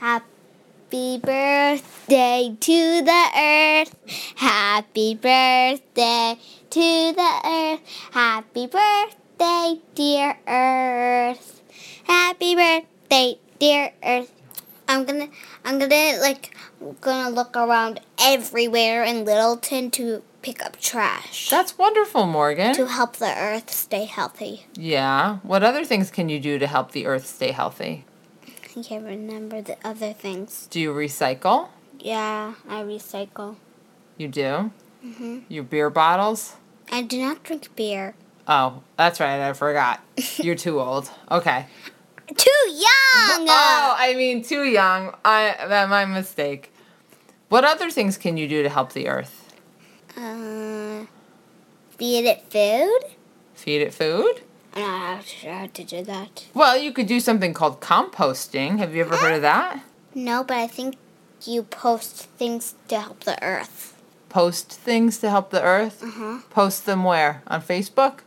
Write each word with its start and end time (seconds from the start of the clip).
Happy 0.00 1.18
birthday 1.18 2.56
to 2.58 3.02
the 3.02 3.24
earth. 3.36 3.94
Happy 4.34 5.14
birthday 5.14 6.38
to 6.70 7.12
the 7.12 7.40
earth. 7.44 7.80
Happy 8.10 8.66
birthday, 8.66 9.78
dear 9.94 10.38
earth. 10.48 11.60
Happy 12.04 12.54
birthday, 12.54 13.38
dear 13.58 13.92
earth. 14.02 14.32
I'm 14.88 15.04
gonna, 15.04 15.28
I'm 15.66 15.78
gonna 15.78 16.18
like, 16.22 16.56
gonna 17.02 17.28
look 17.28 17.54
around 17.54 18.00
everywhere 18.18 19.04
in 19.04 19.26
Littleton 19.26 19.90
to 19.90 20.22
pick 20.40 20.64
up 20.64 20.80
trash 20.80 21.50
That's 21.50 21.76
wonderful, 21.76 22.24
Morgan. 22.24 22.74
to 22.74 22.86
help 22.86 23.16
the 23.16 23.36
earth 23.36 23.70
stay 23.70 24.06
healthy. 24.06 24.64
Yeah. 24.72 25.40
What 25.42 25.62
other 25.62 25.84
things 25.84 26.10
can 26.10 26.30
you 26.30 26.40
do 26.40 26.58
to 26.58 26.66
help 26.66 26.92
the 26.92 27.04
earth 27.04 27.26
stay 27.26 27.50
healthy? 27.50 28.06
I 28.80 28.82
can't 28.82 29.04
remember 29.04 29.60
the 29.60 29.76
other 29.84 30.14
things. 30.14 30.66
Do 30.70 30.80
you 30.80 30.94
recycle? 30.94 31.68
Yeah, 31.98 32.54
I 32.66 32.82
recycle. 32.82 33.56
You 34.16 34.28
do? 34.28 34.70
Mm-hmm. 35.04 35.40
Your 35.48 35.64
beer 35.64 35.90
bottles? 35.90 36.56
I 36.90 37.02
do 37.02 37.20
not 37.20 37.42
drink 37.42 37.76
beer. 37.76 38.14
Oh, 38.48 38.82
that's 38.96 39.20
right. 39.20 39.38
I 39.46 39.52
forgot. 39.52 40.00
You're 40.38 40.54
too 40.54 40.80
old. 40.80 41.10
Okay. 41.30 41.66
Too 42.34 42.70
young. 42.70 43.46
Oh, 43.50 43.94
I 43.98 44.14
mean, 44.16 44.42
too 44.42 44.64
young. 44.64 45.14
I 45.26 45.56
that 45.68 45.90
my 45.90 46.06
mistake. 46.06 46.72
What 47.50 47.66
other 47.66 47.90
things 47.90 48.16
can 48.16 48.38
you 48.38 48.48
do 48.48 48.62
to 48.62 48.70
help 48.70 48.94
the 48.94 49.08
earth? 49.08 49.54
Uh, 50.16 51.04
feed 51.98 52.24
it 52.24 52.50
food? 52.50 53.14
Feed 53.52 53.82
it 53.82 53.92
food? 53.92 54.40
I'm 54.74 55.16
not 55.16 55.24
sure 55.24 55.52
how 55.52 55.66
to 55.66 55.84
do 55.84 56.02
that. 56.04 56.46
Well, 56.54 56.78
you 56.78 56.92
could 56.92 57.06
do 57.06 57.20
something 57.20 57.54
called 57.54 57.80
composting. 57.80 58.78
Have 58.78 58.94
you 58.94 59.02
ever 59.02 59.16
heard 59.16 59.34
of 59.34 59.42
that? 59.42 59.82
No, 60.14 60.44
but 60.44 60.56
I 60.56 60.66
think 60.66 60.96
you 61.44 61.62
post 61.62 62.28
things 62.38 62.74
to 62.88 63.00
help 63.00 63.24
the 63.24 63.42
earth. 63.42 63.96
Post 64.28 64.72
things 64.72 65.18
to 65.18 65.30
help 65.30 65.50
the 65.50 65.62
earth? 65.62 66.02
Uh-huh. 66.02 66.38
Post 66.50 66.86
them 66.86 67.02
where? 67.04 67.42
On 67.48 67.60
Facebook? 67.60 68.20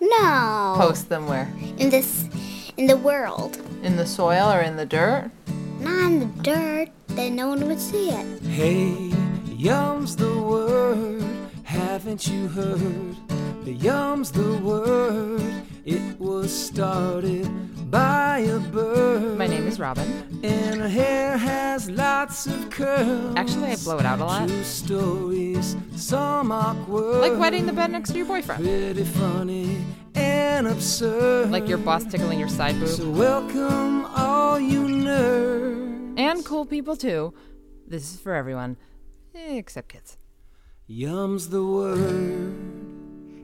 No. 0.00 0.74
Post 0.76 1.08
them 1.08 1.28
where? 1.28 1.52
In 1.78 1.90
this, 1.90 2.28
in 2.76 2.86
the 2.86 2.96
world. 2.96 3.58
In 3.82 3.96
the 3.96 4.06
soil 4.06 4.50
or 4.50 4.60
in 4.60 4.76
the 4.76 4.86
dirt? 4.86 5.30
Not 5.78 6.10
in 6.10 6.20
the 6.20 6.42
dirt. 6.42 6.88
Then 7.08 7.36
no 7.36 7.48
one 7.48 7.66
would 7.68 7.80
see 7.80 8.10
it. 8.10 8.42
Hey, 8.42 9.12
yum's 9.46 10.16
the 10.16 10.36
word. 10.42 11.24
Haven't 11.62 12.26
you 12.26 12.48
heard? 12.48 13.16
The 13.64 13.72
yum's 13.72 14.32
the 14.32 14.58
word. 14.58 15.62
It 15.84 16.18
was 16.18 16.50
started 16.50 17.46
by 17.90 18.38
a 18.38 18.58
bird. 18.58 19.36
My 19.36 19.46
name 19.46 19.66
is 19.66 19.78
Robin. 19.78 20.08
And 20.42 20.80
her 20.80 20.88
hair 20.88 21.36
has 21.36 21.90
lots 21.90 22.46
of 22.46 22.70
curls. 22.70 23.34
Actually, 23.36 23.72
I 23.72 23.76
blow 23.76 23.98
it 23.98 24.06
out 24.06 24.18
a 24.18 24.24
lot. 24.24 24.48
True 24.48 24.62
stories, 24.64 25.76
some 25.94 26.50
awkward. 26.52 27.20
Like 27.20 27.38
wetting 27.38 27.66
the 27.66 27.72
bed 27.74 27.90
next 27.90 28.12
to 28.12 28.16
your 28.16 28.26
boyfriend. 28.26 28.64
Pretty 28.64 29.04
funny 29.04 29.84
and 30.14 30.68
absurd. 30.68 31.50
Like 31.50 31.68
your 31.68 31.78
boss 31.78 32.04
tickling 32.06 32.40
your 32.40 32.48
side 32.48 32.76
So 32.88 33.04
boob. 33.04 33.16
welcome 33.18 34.06
all 34.06 34.58
you 34.58 34.84
nerds. 34.86 36.18
And 36.18 36.42
cool 36.46 36.64
people 36.64 36.96
too. 36.96 37.34
This 37.86 38.14
is 38.14 38.20
for 38.20 38.34
everyone, 38.34 38.78
except 39.34 39.90
kids. 39.90 40.16
Yum's 40.86 41.50
the 41.50 41.62
word. 41.62 42.83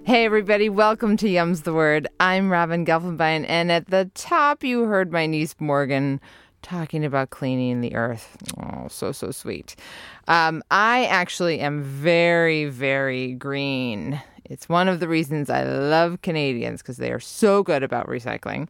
Hey 0.05 0.25
everybody, 0.25 0.71
welcome 0.71 1.19
to 1.19 1.27
Yums 1.27 1.65
the 1.65 1.75
Word. 1.75 2.09
I'm 2.19 2.51
Robin 2.51 2.87
Gelfenbein, 2.87 3.45
and 3.47 3.71
at 3.71 3.89
the 3.89 4.11
top 4.15 4.65
you 4.65 4.85
heard 4.85 5.13
my 5.13 5.27
niece 5.27 5.55
Morgan 5.61 6.23
talking 6.63 7.05
about 7.05 7.31
cleaning 7.31 7.83
the 7.83 7.95
earth. 7.95 8.37
Oh, 8.59 8.89
so 8.89 9.13
so 9.13 9.31
sweet. 9.31 9.77
Um, 10.27 10.63
I 10.71 11.05
actually 11.05 11.61
am 11.61 11.83
very 11.83 12.65
very 12.65 13.35
green. 13.35 14.21
It's 14.47 14.71
one 14.71 14.89
of 14.89 15.01
the 15.01 15.07
reasons 15.07 15.51
I 15.51 15.65
love 15.65 16.23
Canadians 16.23 16.81
because 16.81 16.97
they 16.97 17.13
are 17.13 17.21
so 17.21 17.63
good 17.63 17.83
about 17.83 18.09
recycling. 18.09 18.69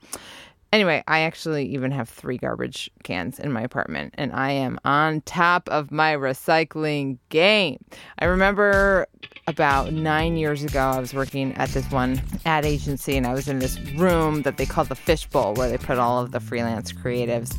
Anyway, 0.72 1.03
I 1.08 1.20
actually 1.20 1.66
even 1.66 1.91
have 1.91 2.08
three 2.08 2.38
garbage 2.38 2.88
cans 3.03 3.41
in 3.41 3.50
my 3.50 3.60
apartment, 3.60 4.14
and 4.16 4.32
I 4.32 4.53
am 4.53 4.78
on 4.84 5.20
top 5.22 5.69
of 5.69 5.91
my 5.91 6.14
recycling 6.14 7.19
game. 7.28 7.84
I 8.20 8.26
remember 8.26 9.08
about 9.48 9.92
nine 9.92 10.36
years 10.36 10.62
ago, 10.62 10.78
I 10.78 11.00
was 11.00 11.12
working 11.12 11.54
at 11.54 11.70
this 11.70 11.91
one 11.91 12.22
ad 12.47 12.64
agency, 12.64 13.16
and 13.16 13.26
I 13.26 13.34
was 13.34 13.48
in 13.48 13.58
this 13.58 13.81
room 13.97 14.42
that 14.42 14.58
they 14.58 14.66
call 14.66 14.84
the 14.84 14.94
fishbowl, 14.94 15.54
where 15.54 15.69
they 15.69 15.78
put 15.78 15.98
all 15.98 16.22
of 16.22 16.31
the 16.31 16.38
freelance 16.38 16.92
creatives. 16.92 17.56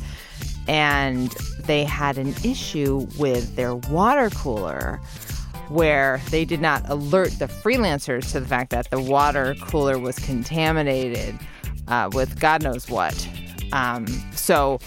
And 0.66 1.28
they 1.66 1.84
had 1.84 2.16
an 2.16 2.34
issue 2.42 3.06
with 3.18 3.56
their 3.56 3.74
water 3.74 4.30
cooler 4.30 5.00
where 5.68 6.20
they 6.30 6.44
did 6.44 6.60
not 6.60 6.88
alert 6.88 7.30
the 7.38 7.46
freelancers 7.46 8.30
to 8.32 8.40
the 8.40 8.46
fact 8.46 8.70
that 8.70 8.88
the 8.90 9.00
water 9.00 9.54
cooler 9.62 9.98
was 9.98 10.18
contaminated 10.18 11.38
uh, 11.88 12.10
with 12.12 12.38
God 12.40 12.62
knows 12.62 12.88
what. 12.88 13.28
Um, 13.72 14.06
so 14.34 14.78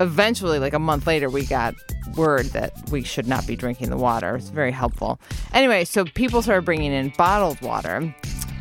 eventually, 0.00 0.58
like 0.58 0.74
a 0.74 0.78
month 0.78 1.06
later, 1.06 1.30
we 1.30 1.44
got 1.46 1.74
word 2.16 2.46
that 2.46 2.72
we 2.90 3.02
should 3.02 3.26
not 3.26 3.46
be 3.46 3.56
drinking 3.56 3.90
the 3.90 3.96
water. 3.96 4.36
It's 4.36 4.50
very 4.50 4.72
helpful. 4.72 5.18
Anyway, 5.52 5.84
so 5.84 6.04
people 6.04 6.42
started 6.42 6.64
bringing 6.64 6.92
in 6.92 7.12
bottled 7.16 7.60
water. 7.60 8.14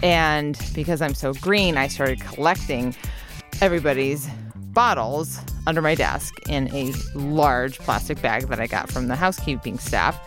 And 0.04 0.60
because 0.74 1.02
I'm 1.02 1.14
so 1.14 1.34
green, 1.34 1.78
I 1.78 1.88
started 1.88 2.22
collecting 2.22 2.96
everybody's 3.62 4.28
bottles 4.56 5.40
under 5.68 5.82
my 5.82 5.96
desk 5.96 6.34
in 6.48 6.74
a 6.74 6.94
large 7.14 7.78
plastic 7.80 8.22
bag 8.22 8.48
that 8.48 8.60
I 8.60 8.68
got 8.68 8.90
from 8.90 9.08
the 9.08 9.16
housekeeping 9.16 9.78
staff. 9.78 10.20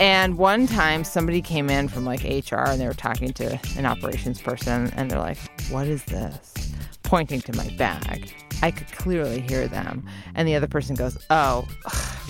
And 0.00 0.38
one 0.38 0.66
time 0.66 1.04
somebody 1.04 1.42
came 1.42 1.68
in 1.68 1.86
from 1.88 2.06
like 2.06 2.24
HR 2.24 2.56
and 2.56 2.80
they 2.80 2.86
were 2.86 2.94
talking 2.94 3.34
to 3.34 3.60
an 3.76 3.84
operations 3.84 4.40
person 4.40 4.90
and 4.96 5.10
they're 5.10 5.18
like, 5.18 5.36
What 5.70 5.86
is 5.86 6.02
this? 6.04 6.72
Pointing 7.02 7.42
to 7.42 7.54
my 7.54 7.68
bag. 7.76 8.32
I 8.62 8.70
could 8.70 8.90
clearly 8.92 9.42
hear 9.42 9.68
them. 9.68 10.08
And 10.34 10.48
the 10.48 10.54
other 10.54 10.66
person 10.66 10.96
goes, 10.96 11.18
Oh, 11.28 11.68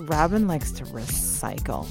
Robin 0.03 0.48
likes 0.48 0.72
to 0.72 0.84
recycle. 0.86 1.86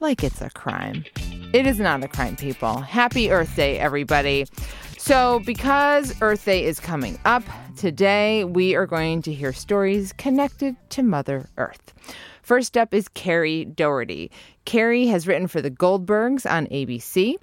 Like 0.00 0.22
it's 0.22 0.42
a 0.42 0.50
crime. 0.50 1.06
It 1.54 1.66
is 1.66 1.78
not 1.78 2.04
a 2.04 2.08
crime, 2.08 2.36
people. 2.36 2.80
Happy 2.80 3.30
Earth 3.30 3.56
Day, 3.56 3.78
everybody. 3.78 4.44
So, 4.98 5.40
because 5.46 6.20
Earth 6.20 6.44
Day 6.44 6.64
is 6.64 6.78
coming 6.78 7.18
up, 7.24 7.42
today 7.76 8.44
we 8.44 8.74
are 8.74 8.86
going 8.86 9.22
to 9.22 9.32
hear 9.32 9.54
stories 9.54 10.12
connected 10.12 10.76
to 10.90 11.02
Mother 11.02 11.48
Earth. 11.56 11.94
First 12.42 12.76
up 12.76 12.92
is 12.92 13.08
Carrie 13.08 13.64
Doherty. 13.64 14.30
Carrie 14.64 15.06
has 15.06 15.26
written 15.26 15.46
for 15.46 15.60
the 15.60 15.70
Goldbergs 15.70 16.50
on 16.50 16.66
ABC. 16.68 17.36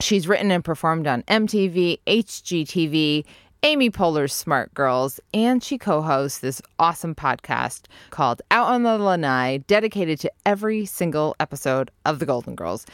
She's 0.00 0.28
written 0.28 0.50
and 0.50 0.64
performed 0.64 1.06
on 1.06 1.22
MTV, 1.24 1.98
HGTV, 2.06 3.24
Amy 3.64 3.90
Poehler's 3.90 4.32
Smart 4.32 4.72
Girls, 4.72 5.18
and 5.34 5.62
she 5.62 5.76
co 5.76 6.00
hosts 6.00 6.38
this 6.38 6.62
awesome 6.78 7.14
podcast 7.14 7.82
called 8.10 8.40
Out 8.50 8.68
on 8.68 8.84
the 8.84 8.96
Lanai, 8.96 9.58
dedicated 9.66 10.20
to 10.20 10.32
every 10.46 10.86
single 10.86 11.34
episode 11.40 11.90
of 12.06 12.18
The 12.18 12.26
Golden 12.26 12.54
Girls. 12.54 12.86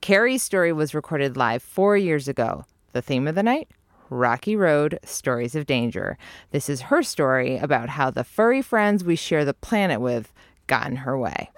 Carrie's 0.00 0.42
story 0.42 0.72
was 0.72 0.94
recorded 0.94 1.36
live 1.36 1.62
four 1.62 1.96
years 1.96 2.28
ago. 2.28 2.64
The 2.92 3.02
theme 3.02 3.26
of 3.26 3.34
the 3.34 3.42
night? 3.42 3.68
Rocky 4.10 4.56
Road 4.56 4.98
Stories 5.04 5.54
of 5.54 5.66
Danger. 5.66 6.18
This 6.50 6.68
is 6.68 6.82
her 6.82 7.02
story 7.02 7.56
about 7.58 7.88
how 7.88 8.10
the 8.10 8.24
furry 8.24 8.62
friends 8.62 9.04
we 9.04 9.16
share 9.16 9.44
the 9.44 9.54
planet 9.54 10.00
with 10.00 10.32
got 10.66 10.86
in 10.88 10.96
her 10.96 11.18
way. 11.18 11.50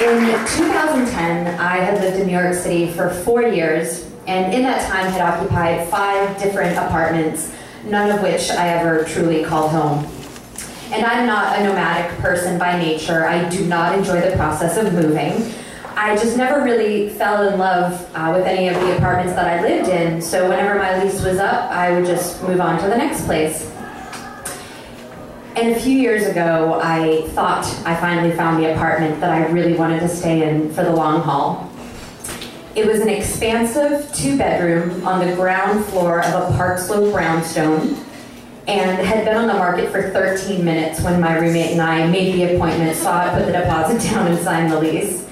In 0.00 0.24
2010, 0.56 1.60
I 1.60 1.76
had 1.76 2.00
lived 2.00 2.20
in 2.20 2.26
New 2.26 2.32
York 2.32 2.54
City 2.54 2.90
for 2.90 3.10
four 3.10 3.42
years, 3.42 4.10
and 4.26 4.54
in 4.54 4.62
that 4.62 4.88
time 4.90 5.12
had 5.12 5.20
occupied 5.20 5.90
five 5.90 6.42
different 6.42 6.74
apartments, 6.78 7.52
none 7.84 8.10
of 8.10 8.22
which 8.22 8.50
I 8.50 8.68
ever 8.68 9.04
truly 9.04 9.44
called 9.44 9.72
home. 9.72 10.06
And 10.90 11.04
I'm 11.04 11.26
not 11.26 11.58
a 11.58 11.64
nomadic 11.64 12.16
person 12.18 12.58
by 12.58 12.78
nature. 12.78 13.26
I 13.26 13.46
do 13.50 13.66
not 13.66 13.94
enjoy 13.94 14.22
the 14.22 14.34
process 14.36 14.78
of 14.78 14.90
moving. 14.94 15.52
I 15.96 16.16
just 16.16 16.34
never 16.34 16.64
really 16.64 17.10
fell 17.10 17.46
in 17.46 17.58
love 17.58 18.10
uh, 18.14 18.32
with 18.34 18.46
any 18.46 18.68
of 18.68 18.76
the 18.76 18.96
apartments 18.96 19.34
that 19.34 19.46
I 19.46 19.60
lived 19.60 19.90
in, 19.90 20.22
so 20.22 20.48
whenever 20.48 20.78
my 20.78 21.04
lease 21.04 21.22
was 21.22 21.36
up, 21.36 21.70
I 21.70 21.92
would 21.92 22.06
just 22.06 22.42
move 22.42 22.62
on 22.62 22.80
to 22.82 22.88
the 22.88 22.96
next 22.96 23.26
place. 23.26 23.69
And 25.60 25.76
a 25.76 25.78
few 25.78 25.92
years 25.94 26.26
ago, 26.26 26.80
I 26.82 27.28
thought 27.32 27.66
I 27.84 27.94
finally 27.96 28.34
found 28.34 28.62
the 28.62 28.72
apartment 28.72 29.20
that 29.20 29.30
I 29.30 29.46
really 29.48 29.74
wanted 29.74 30.00
to 30.00 30.08
stay 30.08 30.48
in 30.48 30.72
for 30.72 30.82
the 30.82 30.90
long 30.90 31.20
haul. 31.20 31.70
It 32.74 32.86
was 32.86 33.00
an 33.00 33.10
expansive 33.10 34.10
two 34.14 34.38
bedroom 34.38 35.06
on 35.06 35.26
the 35.26 35.34
ground 35.34 35.84
floor 35.84 36.24
of 36.24 36.50
a 36.50 36.56
Park 36.56 36.78
Slope 36.78 37.12
brownstone 37.12 37.94
and 38.68 39.06
had 39.06 39.26
been 39.26 39.36
on 39.36 39.48
the 39.48 39.52
market 39.52 39.92
for 39.92 40.08
13 40.08 40.64
minutes 40.64 41.02
when 41.02 41.20
my 41.20 41.36
roommate 41.36 41.72
and 41.72 41.82
I 41.82 42.06
made 42.06 42.36
the 42.36 42.54
appointment, 42.54 42.96
saw 42.96 43.26
it, 43.26 43.36
put 43.36 43.44
the 43.44 43.52
deposit 43.52 44.00
down, 44.10 44.28
and 44.28 44.38
signed 44.38 44.72
the 44.72 44.80
lease. 44.80 45.28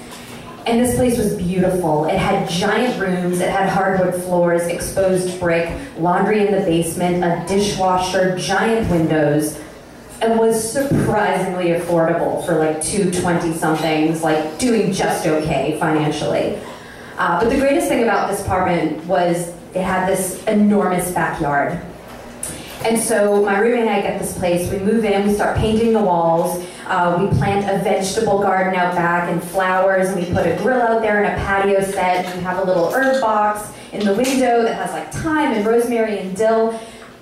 And 0.67 0.79
this 0.79 0.95
place 0.95 1.17
was 1.17 1.33
beautiful. 1.37 2.05
It 2.05 2.17
had 2.17 2.47
giant 2.47 3.01
rooms, 3.01 3.39
it 3.39 3.49
had 3.49 3.67
hardwood 3.67 4.13
floors, 4.21 4.67
exposed 4.67 5.39
brick, 5.39 5.75
laundry 5.97 6.45
in 6.45 6.53
the 6.53 6.61
basement, 6.61 7.23
a 7.23 7.43
dishwasher, 7.47 8.37
giant 8.37 8.91
windows, 8.91 9.59
and 10.21 10.37
was 10.37 10.71
surprisingly 10.71 11.67
affordable 11.67 12.45
for 12.45 12.55
like 12.55 12.81
two 12.81 13.11
20 13.11 13.53
somethings, 13.53 14.21
like 14.21 14.59
doing 14.59 14.91
just 14.91 15.25
okay 15.25 15.77
financially. 15.79 16.59
Uh, 17.17 17.39
but 17.39 17.49
the 17.49 17.57
greatest 17.57 17.87
thing 17.87 18.03
about 18.03 18.29
this 18.29 18.41
apartment 18.41 19.03
was 19.05 19.49
it 19.73 19.81
had 19.83 20.07
this 20.07 20.43
enormous 20.45 21.11
backyard. 21.11 21.81
And 22.85 22.97
so 22.97 23.43
my 23.43 23.59
roommate 23.59 23.81
and 23.81 23.89
I 23.89 24.01
get 24.01 24.19
this 24.19 24.37
place. 24.37 24.71
We 24.71 24.79
move 24.79 25.03
in, 25.03 25.27
we 25.27 25.33
start 25.33 25.57
painting 25.57 25.91
the 25.91 26.01
walls. 26.01 26.65
Uh, 26.87 27.17
we 27.19 27.37
plant 27.37 27.69
a 27.69 27.83
vegetable 27.83 28.39
garden 28.39 28.73
out 28.73 28.95
back 28.95 29.29
and 29.29 29.43
flowers, 29.43 30.09
and 30.09 30.19
we 30.19 30.33
put 30.33 30.47
a 30.47 30.55
grill 30.63 30.81
out 30.81 31.01
there 31.01 31.23
and 31.23 31.33
a 31.33 31.45
patio 31.45 31.81
set. 31.81 32.25
And 32.25 32.37
we 32.37 32.43
have 32.43 32.59
a 32.59 32.63
little 32.63 32.89
herb 32.91 33.19
box 33.21 33.69
in 33.91 34.05
the 34.05 34.13
window 34.13 34.63
that 34.63 34.75
has 34.75 34.91
like 34.91 35.11
thyme 35.11 35.53
and 35.53 35.65
rosemary 35.65 36.19
and 36.19 36.35
dill. 36.35 36.79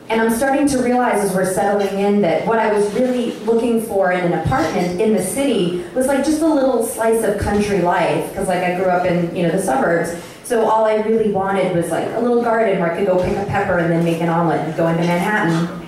And 0.10 0.22
I'm 0.22 0.32
starting 0.32 0.68
to 0.70 0.82
realize 0.82 1.22
as 1.22 1.36
we're 1.36 1.52
settling 1.54 2.00
in 2.00 2.22
that 2.22 2.48
what 2.48 2.60
I 2.60 2.72
was 2.72 2.94
really 2.94 3.32
looking 3.40 3.82
for 3.82 4.14
in 4.14 4.22
an 4.22 4.40
apartment 4.40 5.02
in 5.02 5.14
the 5.14 5.22
city 5.22 5.84
was 5.94 6.08
like 6.08 6.24
just 6.24 6.42
a 6.42 6.48
little 6.48 6.86
slice 6.86 7.26
of 7.26 7.40
country 7.40 7.82
life, 7.82 8.30
because 8.30 8.48
like 8.48 8.64
I 8.64 8.76
grew 8.78 8.86
up 8.86 9.06
in 9.06 9.36
you 9.36 9.44
know 9.44 9.52
the 9.52 9.62
suburbs. 9.62 10.16
So 10.46 10.66
all 10.66 10.86
I 10.86 10.96
really 10.96 11.32
wanted 11.34 11.76
was 11.76 11.92
like 11.92 12.08
a 12.14 12.22
little 12.22 12.42
garden 12.42 12.80
where 12.80 12.94
I 12.94 12.98
could 12.98 13.06
go 13.06 13.22
pick 13.22 13.36
a 13.36 13.46
pepper 13.48 13.80
and 13.80 13.92
then 13.92 14.06
make 14.06 14.22
an 14.22 14.30
omelet 14.30 14.62
and 14.62 14.78
go 14.78 14.88
into 14.88 15.02
Manhattan. 15.02 15.86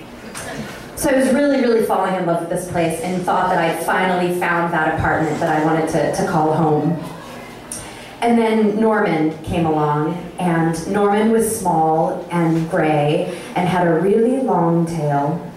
So 0.96 1.08
I 1.08 1.16
was 1.16 1.32
really, 1.32 1.62
really 1.62 1.86
falling 1.86 2.14
in 2.14 2.26
love 2.26 2.40
with 2.40 2.50
this 2.50 2.70
place 2.70 3.00
and 3.00 3.22
thought 3.22 3.48
that 3.48 3.58
I'd 3.58 3.82
finally 3.86 4.38
found 4.38 4.70
that 4.74 4.98
apartment 4.98 5.40
that 5.40 5.48
I 5.48 5.64
wanted 5.64 5.88
to, 5.92 6.14
to 6.14 6.30
call 6.30 6.52
home. 6.52 7.02
And 8.20 8.38
then 8.38 8.78
Norman 8.78 9.36
came 9.44 9.64
along, 9.64 10.14
and 10.38 10.92
Norman 10.92 11.30
was 11.30 11.58
small 11.58 12.26
and 12.30 12.68
gray 12.70 13.34
and 13.56 13.66
had 13.66 13.86
a 13.86 13.94
really 13.94 14.42
long 14.42 14.84
tail. 14.84 15.50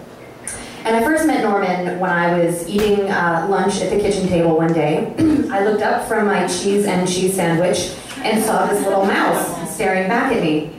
And 0.84 0.96
I 0.96 1.02
first 1.02 1.26
met 1.26 1.42
Norman 1.42 1.98
when 1.98 2.10
I 2.10 2.38
was 2.38 2.68
eating 2.68 3.10
uh, 3.10 3.46
lunch 3.50 3.80
at 3.80 3.90
the 3.90 3.98
kitchen 3.98 4.28
table 4.28 4.56
one 4.56 4.72
day. 4.72 5.14
I 5.50 5.64
looked 5.64 5.82
up 5.82 6.06
from 6.08 6.26
my 6.26 6.46
cheese 6.46 6.86
and 6.86 7.08
cheese 7.08 7.34
sandwich 7.34 7.94
and 8.18 8.42
saw 8.42 8.66
this 8.66 8.84
little 8.84 9.04
mouse 9.04 9.74
staring 9.74 10.08
back 10.08 10.32
at 10.32 10.42
me. 10.42 10.74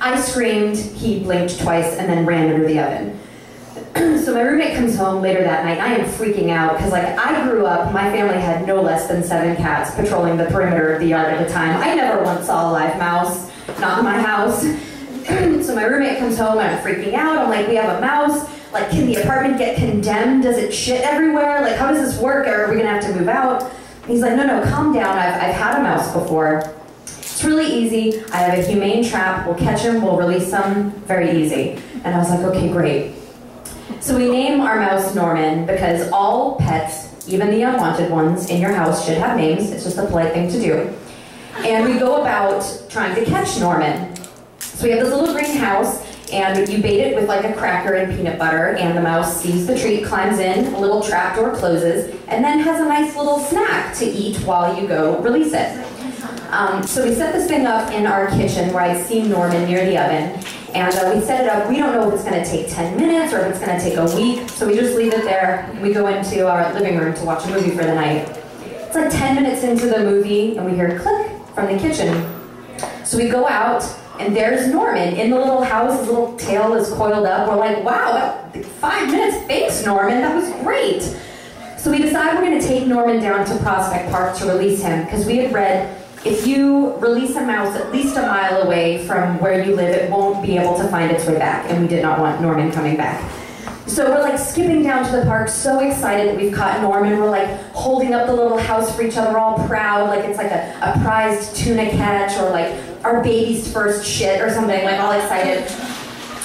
I 0.00 0.20
screamed, 0.20 0.76
he 0.76 1.20
blinked 1.20 1.60
twice, 1.60 1.96
and 1.96 2.08
then 2.08 2.26
ran 2.26 2.52
under 2.52 2.66
the 2.66 2.78
oven. 2.80 3.18
so 4.24 4.34
my 4.34 4.42
roommate 4.42 4.76
comes 4.76 4.94
home 4.94 5.22
later 5.22 5.42
that 5.42 5.64
night. 5.64 5.78
and 5.78 5.82
I 5.82 5.94
am 5.94 6.06
freaking 6.06 6.50
out 6.50 6.76
because, 6.76 6.92
like, 6.92 7.04
I 7.18 7.48
grew 7.48 7.64
up. 7.64 7.92
My 7.94 8.10
family 8.10 8.38
had 8.38 8.66
no 8.66 8.82
less 8.82 9.08
than 9.08 9.22
seven 9.22 9.56
cats 9.56 9.94
patrolling 9.94 10.36
the 10.36 10.44
perimeter 10.46 10.92
of 10.92 11.00
the 11.00 11.06
yard 11.06 11.32
at 11.32 11.48
a 11.48 11.50
time. 11.50 11.80
I 11.80 11.94
never 11.94 12.22
once 12.22 12.46
saw 12.46 12.70
a 12.70 12.72
live 12.72 12.98
mouse, 12.98 13.50
not 13.80 14.00
in 14.00 14.04
my 14.04 14.20
house. 14.20 14.60
so 15.66 15.74
my 15.74 15.84
roommate 15.84 16.18
comes 16.18 16.36
home 16.36 16.58
and 16.58 16.76
I'm 16.76 16.84
freaking 16.84 17.14
out. 17.14 17.38
I'm 17.38 17.48
like, 17.48 17.68
we 17.68 17.76
have 17.76 17.96
a 17.96 18.00
mouse. 18.02 18.46
Like, 18.70 18.90
can 18.90 19.06
the 19.06 19.22
apartment 19.22 19.56
get 19.56 19.78
condemned? 19.78 20.42
Does 20.42 20.58
it 20.58 20.74
shit 20.74 21.00
everywhere? 21.00 21.62
Like, 21.62 21.76
how 21.76 21.90
does 21.90 22.12
this 22.12 22.20
work? 22.20 22.46
Are 22.46 22.68
we 22.68 22.76
gonna 22.76 22.90
have 22.90 23.02
to 23.04 23.18
move 23.18 23.28
out? 23.28 23.72
He's 24.06 24.20
like, 24.20 24.36
no, 24.36 24.46
no, 24.46 24.62
calm 24.70 24.92
down. 24.92 25.16
I've, 25.16 25.42
I've 25.42 25.54
had 25.54 25.78
a 25.78 25.82
mouse 25.82 26.12
before. 26.12 26.74
It's 27.04 27.42
really 27.42 27.66
easy. 27.66 28.22
I 28.32 28.36
have 28.36 28.58
a 28.58 28.62
humane 28.62 29.02
trap. 29.02 29.46
We'll 29.46 29.56
catch 29.56 29.80
him. 29.80 30.02
We'll 30.02 30.18
release 30.18 30.52
him. 30.52 30.90
Very 31.06 31.42
easy. 31.42 31.80
And 32.04 32.14
I 32.14 32.18
was 32.18 32.28
like, 32.28 32.40
okay, 32.40 32.70
great. 32.70 33.15
So 34.00 34.16
we 34.16 34.30
name 34.30 34.60
our 34.60 34.76
mouse 34.76 35.14
Norman 35.14 35.66
because 35.66 36.10
all 36.12 36.56
pets, 36.56 37.28
even 37.28 37.50
the 37.50 37.62
unwanted 37.62 38.10
ones 38.10 38.50
in 38.50 38.60
your 38.60 38.72
house, 38.72 39.04
should 39.04 39.18
have 39.18 39.36
names. 39.36 39.70
It's 39.70 39.84
just 39.84 39.98
a 39.98 40.06
polite 40.06 40.32
thing 40.32 40.50
to 40.50 40.60
do. 40.60 40.94
And 41.66 41.92
we 41.92 41.98
go 41.98 42.20
about 42.20 42.62
trying 42.88 43.14
to 43.16 43.24
catch 43.24 43.58
Norman. 43.58 44.14
So 44.60 44.84
we 44.84 44.90
have 44.92 45.04
this 45.04 45.12
little 45.12 45.34
green 45.34 45.56
house, 45.56 46.04
and 46.30 46.68
you 46.68 46.82
bait 46.82 47.00
it 47.00 47.16
with 47.16 47.28
like 47.28 47.44
a 47.44 47.52
cracker 47.54 47.94
and 47.94 48.14
peanut 48.14 48.38
butter, 48.38 48.76
and 48.76 48.96
the 48.96 49.02
mouse 49.02 49.40
sees 49.40 49.66
the 49.66 49.78
treat, 49.78 50.04
climbs 50.04 50.38
in, 50.38 50.72
a 50.74 50.78
little 50.78 51.02
trap 51.02 51.34
door 51.36 51.56
closes, 51.56 52.14
and 52.28 52.44
then 52.44 52.60
has 52.60 52.80
a 52.80 52.84
nice 52.84 53.16
little 53.16 53.38
snack 53.38 53.96
to 53.96 54.04
eat 54.04 54.36
while 54.44 54.80
you 54.80 54.86
go 54.86 55.18
release 55.20 55.52
it. 55.54 55.84
Um, 56.50 56.86
so 56.86 57.04
we 57.04 57.14
set 57.14 57.32
this 57.32 57.48
thing 57.48 57.66
up 57.66 57.90
in 57.90 58.06
our 58.06 58.28
kitchen 58.30 58.72
where 58.72 58.82
I'd 58.82 59.04
seen 59.04 59.30
Norman 59.30 59.64
near 59.64 59.84
the 59.84 59.98
oven, 59.98 60.40
and 60.76 60.94
uh, 60.94 61.12
we 61.14 61.22
set 61.22 61.42
it 61.42 61.48
up. 61.48 61.70
We 61.70 61.78
don't 61.78 61.94
know 61.94 62.06
if 62.08 62.14
it's 62.14 62.22
going 62.22 62.42
to 62.42 62.48
take 62.48 62.68
10 62.68 62.98
minutes 62.98 63.32
or 63.32 63.40
if 63.40 63.56
it's 63.56 63.64
going 63.64 63.78
to 63.78 63.82
take 63.82 63.96
a 63.96 64.04
week, 64.14 64.48
so 64.50 64.66
we 64.66 64.74
just 64.74 64.94
leave 64.94 65.14
it 65.14 65.24
there. 65.24 65.74
We 65.80 65.94
go 65.94 66.06
into 66.06 66.46
our 66.46 66.72
living 66.74 66.98
room 66.98 67.14
to 67.14 67.24
watch 67.24 67.46
a 67.46 67.50
movie 67.50 67.70
for 67.70 67.84
the 67.84 67.94
night. 67.94 68.28
It's 68.60 68.94
like 68.94 69.10
10 69.10 69.36
minutes 69.36 69.64
into 69.64 69.86
the 69.86 70.00
movie, 70.00 70.56
and 70.56 70.66
we 70.66 70.72
hear 70.72 70.94
a 70.94 71.00
click 71.00 71.32
from 71.54 71.72
the 71.72 71.78
kitchen. 71.78 72.30
So 73.06 73.16
we 73.16 73.30
go 73.30 73.48
out, 73.48 73.84
and 74.20 74.36
there's 74.36 74.68
Norman 74.68 75.14
in 75.14 75.30
the 75.30 75.38
little 75.38 75.64
house. 75.64 75.98
His 75.98 76.08
little 76.08 76.36
tail 76.36 76.74
is 76.74 76.90
coiled 76.90 77.24
up. 77.24 77.48
We're 77.48 77.56
like, 77.56 77.82
wow, 77.82 78.50
five 78.78 79.10
minutes. 79.10 79.46
Thanks, 79.46 79.82
Norman. 79.82 80.20
That 80.20 80.34
was 80.34 80.50
great. 80.62 81.02
So 81.78 81.90
we 81.90 82.02
decide 82.02 82.34
we're 82.34 82.44
going 82.44 82.60
to 82.60 82.66
take 82.66 82.86
Norman 82.86 83.22
down 83.22 83.46
to 83.46 83.56
Prospect 83.62 84.10
Park 84.10 84.36
to 84.38 84.46
release 84.46 84.82
him 84.82 85.04
because 85.04 85.24
we 85.24 85.38
had 85.38 85.54
read 85.54 86.05
if 86.26 86.46
you 86.46 86.96
release 86.96 87.36
a 87.36 87.42
mouse 87.42 87.76
at 87.76 87.92
least 87.92 88.16
a 88.16 88.22
mile 88.22 88.62
away 88.62 89.06
from 89.06 89.38
where 89.38 89.64
you 89.64 89.76
live, 89.76 89.94
it 89.94 90.10
won't 90.10 90.44
be 90.44 90.58
able 90.58 90.76
to 90.76 90.88
find 90.88 91.10
its 91.10 91.26
way 91.26 91.38
back, 91.38 91.70
and 91.70 91.82
we 91.82 91.88
did 91.88 92.02
not 92.02 92.18
want 92.18 92.40
Norman 92.40 92.72
coming 92.72 92.96
back. 92.96 93.32
So 93.86 94.10
we're 94.10 94.20
like 94.20 94.38
skipping 94.38 94.82
down 94.82 95.04
to 95.06 95.16
the 95.16 95.24
park, 95.24 95.48
so 95.48 95.78
excited 95.78 96.28
that 96.28 96.36
we've 96.36 96.52
caught 96.52 96.82
Norman. 96.82 97.18
We're 97.18 97.30
like 97.30 97.48
holding 97.72 98.14
up 98.14 98.26
the 98.26 98.34
little 98.34 98.58
house 98.58 98.94
for 98.94 99.02
each 99.02 99.16
other, 99.16 99.38
all 99.38 99.64
proud, 99.68 100.08
like 100.08 100.24
it's 100.24 100.38
like 100.38 100.50
a, 100.50 100.76
a 100.82 101.00
prized 101.02 101.54
tuna 101.54 101.88
catch 101.90 102.36
or 102.38 102.50
like 102.50 102.74
our 103.04 103.22
baby's 103.22 103.72
first 103.72 104.04
shit 104.04 104.40
or 104.40 104.50
something, 104.50 104.84
like 104.84 104.98
all 104.98 105.12
excited. 105.12 105.70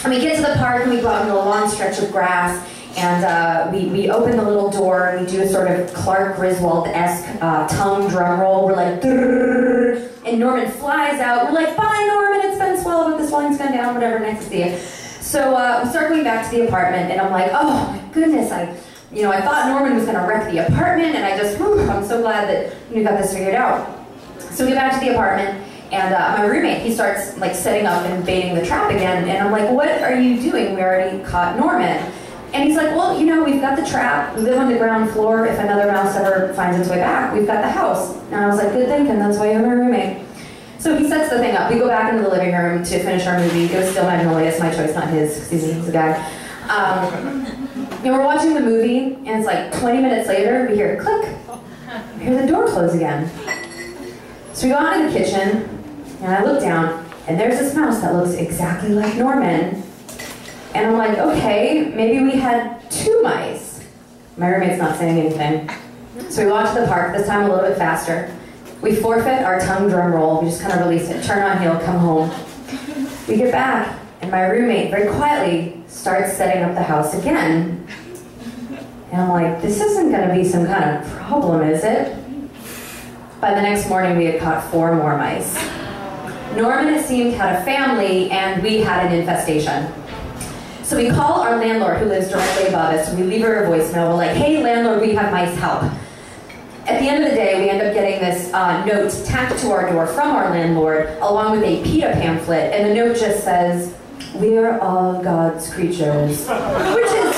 And 0.03 0.13
we 0.13 0.21
get 0.21 0.35
to 0.35 0.41
the 0.43 0.55
park 0.59 0.83
and 0.83 0.91
we 0.91 1.01
go 1.01 1.07
out 1.07 1.23
into 1.23 1.33
a 1.33 1.41
long 1.43 1.67
stretch 1.69 1.99
of 1.99 2.11
grass 2.11 2.67
and 2.97 3.23
uh, 3.23 3.69
we, 3.71 3.85
we 3.85 4.09
open 4.09 4.35
the 4.37 4.43
little 4.43 4.69
door 4.69 5.09
and 5.09 5.25
we 5.25 5.31
do 5.31 5.41
a 5.41 5.47
sort 5.47 5.71
of 5.71 5.93
Clark 5.93 6.35
Griswold-esque 6.35 7.41
uh, 7.41 7.67
tongue 7.67 8.09
drum 8.09 8.39
roll. 8.39 8.65
We're 8.65 8.75
like, 8.75 9.03
and 10.25 10.39
Norman 10.39 10.69
flies 10.71 11.19
out. 11.19 11.45
We're 11.45 11.53
like, 11.53 11.75
bye 11.77 12.09
Norman, 12.13 12.49
it's 12.49 12.57
been 12.57 12.81
swell, 12.81 13.09
but 13.09 13.17
this 13.17 13.29
volume's 13.31 13.57
gone 13.57 13.71
down, 13.71 13.93
whatever, 13.93 14.19
nice 14.19 14.43
to 14.43 14.49
see 14.49 14.63
you. 14.65 14.77
So 15.21 15.55
uh, 15.55 15.81
we 15.83 15.89
start 15.89 16.09
going 16.09 16.23
back 16.23 16.49
to 16.49 16.57
the 16.57 16.67
apartment 16.67 17.11
and 17.11 17.21
I'm 17.21 17.31
like, 17.31 17.51
oh 17.53 17.87
my 17.87 18.13
goodness, 18.13 18.51
I, 18.51 18.77
you 19.13 19.23
know, 19.23 19.31
I 19.31 19.41
thought 19.41 19.67
Norman 19.67 19.95
was 19.95 20.05
gonna 20.05 20.27
wreck 20.27 20.51
the 20.51 20.67
apartment 20.67 21.15
and 21.15 21.23
I 21.23 21.37
just, 21.37 21.57
whew, 21.57 21.79
I'm 21.79 22.03
so 22.03 22.21
glad 22.21 22.49
that 22.49 22.75
we 22.91 23.03
got 23.03 23.21
this 23.21 23.33
figured 23.33 23.55
out. 23.55 23.97
So 24.39 24.65
we 24.65 24.71
get 24.71 24.79
back 24.79 24.99
to 24.99 25.05
the 25.05 25.13
apartment 25.13 25.65
and 25.91 26.13
uh, 26.13 26.37
my 26.37 26.45
roommate, 26.45 26.81
he 26.81 26.93
starts 26.93 27.37
like 27.37 27.53
setting 27.53 27.85
up 27.85 28.03
and 28.05 28.25
baiting 28.25 28.55
the 28.55 28.65
trap 28.65 28.91
again. 28.91 29.27
And 29.27 29.37
I'm 29.45 29.51
like, 29.51 29.69
what 29.69 29.89
are 30.01 30.19
you 30.19 30.41
doing? 30.41 30.75
We 30.75 30.81
already 30.81 31.21
caught 31.23 31.57
Norman. 31.57 32.11
And 32.53 32.65
he's 32.65 32.75
like, 32.75 32.95
well, 32.95 33.17
you 33.17 33.25
know, 33.25 33.43
we've 33.43 33.61
got 33.61 33.77
the 33.77 33.85
trap. 33.85 34.35
We 34.35 34.41
live 34.41 34.57
on 34.57 34.71
the 34.71 34.77
ground 34.77 35.11
floor. 35.11 35.45
If 35.45 35.57
another 35.57 35.89
mouse 35.89 36.15
ever 36.17 36.53
finds 36.53 36.79
its 36.79 36.89
way 36.89 36.97
back, 36.97 37.33
we've 37.33 37.47
got 37.47 37.61
the 37.61 37.69
house. 37.69 38.15
And 38.25 38.35
I 38.35 38.47
was 38.47 38.57
like, 38.57 38.73
good 38.73 38.87
thinking. 38.87 39.19
That's 39.19 39.37
why 39.37 39.51
you're 39.51 39.61
my 39.61 39.73
roommate. 39.73 40.25
So 40.77 40.97
he 40.97 41.07
sets 41.07 41.29
the 41.29 41.37
thing 41.37 41.55
up. 41.55 41.71
We 41.71 41.79
go 41.79 41.87
back 41.87 42.11
into 42.11 42.23
the 42.23 42.29
living 42.29 42.53
room 42.53 42.83
to 42.83 43.03
finish 43.03 43.25
our 43.25 43.39
movie. 43.39 43.65
It 43.65 43.77
was 43.77 43.91
still 43.91 44.03
Magnolia's 44.03 44.59
my 44.59 44.73
choice, 44.73 44.93
not 44.95 45.07
his, 45.09 45.35
because 45.35 45.63
he's, 45.63 45.87
a 45.87 45.91
guy. 45.91 46.13
Um, 46.63 47.45
and 48.03 48.05
we're 48.05 48.25
watching 48.25 48.53
the 48.53 48.61
movie, 48.61 49.13
and 49.13 49.27
it's 49.27 49.45
like 49.45 49.71
20 49.79 50.01
minutes 50.01 50.27
later, 50.27 50.67
we 50.67 50.75
hear 50.75 50.99
a 50.99 51.03
click. 51.03 51.37
We 52.17 52.25
hear 52.25 52.41
the 52.41 52.47
door 52.47 52.67
close 52.67 52.95
again. 52.95 53.29
So 54.53 54.67
we 54.67 54.73
go 54.73 54.79
out 54.79 54.99
in 54.99 55.05
the 55.05 55.13
kitchen, 55.13 55.69
and 56.21 56.33
I 56.33 56.43
look 56.43 56.59
down, 56.61 57.05
and 57.27 57.39
there's 57.39 57.59
this 57.59 57.75
mouse 57.75 58.01
that 58.01 58.15
looks 58.15 58.33
exactly 58.33 58.89
like 58.89 59.15
Norman. 59.15 59.83
And 60.73 60.87
I'm 60.87 60.97
like, 60.97 61.17
okay, 61.17 61.91
maybe 61.93 62.23
we 62.23 62.39
had 62.39 62.89
two 62.89 63.21
mice. 63.21 63.83
My 64.37 64.47
roommate's 64.47 64.79
not 64.79 64.97
saying 64.97 65.19
anything. 65.19 65.69
So 66.29 66.45
we 66.45 66.51
walk 66.51 66.73
to 66.73 66.81
the 66.81 66.87
park, 66.87 67.15
this 67.15 67.27
time 67.27 67.49
a 67.49 67.53
little 67.53 67.67
bit 67.67 67.77
faster. 67.77 68.33
We 68.81 68.95
forfeit 68.95 69.43
our 69.43 69.59
tongue 69.59 69.89
drum 69.89 70.13
roll. 70.13 70.41
We 70.41 70.47
just 70.47 70.61
kind 70.61 70.73
of 70.73 70.87
release 70.87 71.09
it, 71.09 71.23
turn 71.23 71.43
on 71.43 71.61
heel, 71.61 71.79
come 71.83 71.97
home. 71.97 72.31
We 73.27 73.35
get 73.35 73.51
back, 73.51 73.99
and 74.21 74.31
my 74.31 74.43
roommate 74.47 74.91
very 74.91 75.13
quietly 75.13 75.83
starts 75.87 76.37
setting 76.37 76.63
up 76.63 76.73
the 76.73 76.83
house 76.83 77.13
again. 77.13 77.85
And 79.11 79.21
I'm 79.21 79.29
like, 79.29 79.61
this 79.61 79.81
isn't 79.81 80.09
going 80.09 80.27
to 80.27 80.33
be 80.33 80.45
some 80.47 80.65
kind 80.65 80.97
of 80.97 81.11
problem, 81.11 81.61
is 81.67 81.83
it? 81.83 82.17
By 83.41 83.53
the 83.53 83.61
next 83.61 83.89
morning, 83.89 84.17
we 84.17 84.25
had 84.25 84.39
caught 84.39 84.63
four 84.71 84.95
more 84.95 85.17
mice. 85.17 85.55
Norman, 86.55 86.93
it 86.93 87.05
seemed, 87.05 87.33
had 87.33 87.61
a 87.61 87.65
family, 87.65 88.31
and 88.31 88.63
we 88.63 88.79
had 88.79 89.07
an 89.07 89.19
infestation. 89.19 89.91
So 90.91 90.97
we 90.97 91.09
call 91.09 91.39
our 91.39 91.55
landlord, 91.55 91.99
who 91.99 92.05
lives 92.07 92.27
directly 92.27 92.67
above 92.67 92.93
us, 92.93 93.07
and 93.07 93.17
we 93.17 93.25
leave 93.25 93.43
her 93.43 93.63
a 93.63 93.69
voicemail. 93.69 94.09
We're 94.09 94.15
like, 94.15 94.35
hey, 94.35 94.61
landlord, 94.61 94.99
we 94.99 95.13
have 95.15 95.31
mice 95.31 95.57
help. 95.57 95.83
At 96.85 96.99
the 96.99 97.07
end 97.07 97.23
of 97.23 97.29
the 97.29 97.33
day, 97.37 97.61
we 97.61 97.69
end 97.69 97.81
up 97.81 97.93
getting 97.93 98.19
this 98.19 98.53
uh, 98.53 98.83
note 98.83 99.09
tacked 99.25 99.57
to 99.59 99.71
our 99.71 99.89
door 99.89 100.05
from 100.05 100.35
our 100.35 100.49
landlord, 100.49 101.17
along 101.21 101.51
with 101.51 101.63
a 101.63 101.81
PETA 101.85 102.11
pamphlet, 102.11 102.73
and 102.73 102.89
the 102.89 102.93
note 102.93 103.15
just 103.15 103.41
says, 103.41 103.95
"We 104.35 104.57
are 104.57 104.81
all 104.81 105.23
God's 105.23 105.73
creatures," 105.73 106.45
which 106.49 107.05
is 107.05 107.35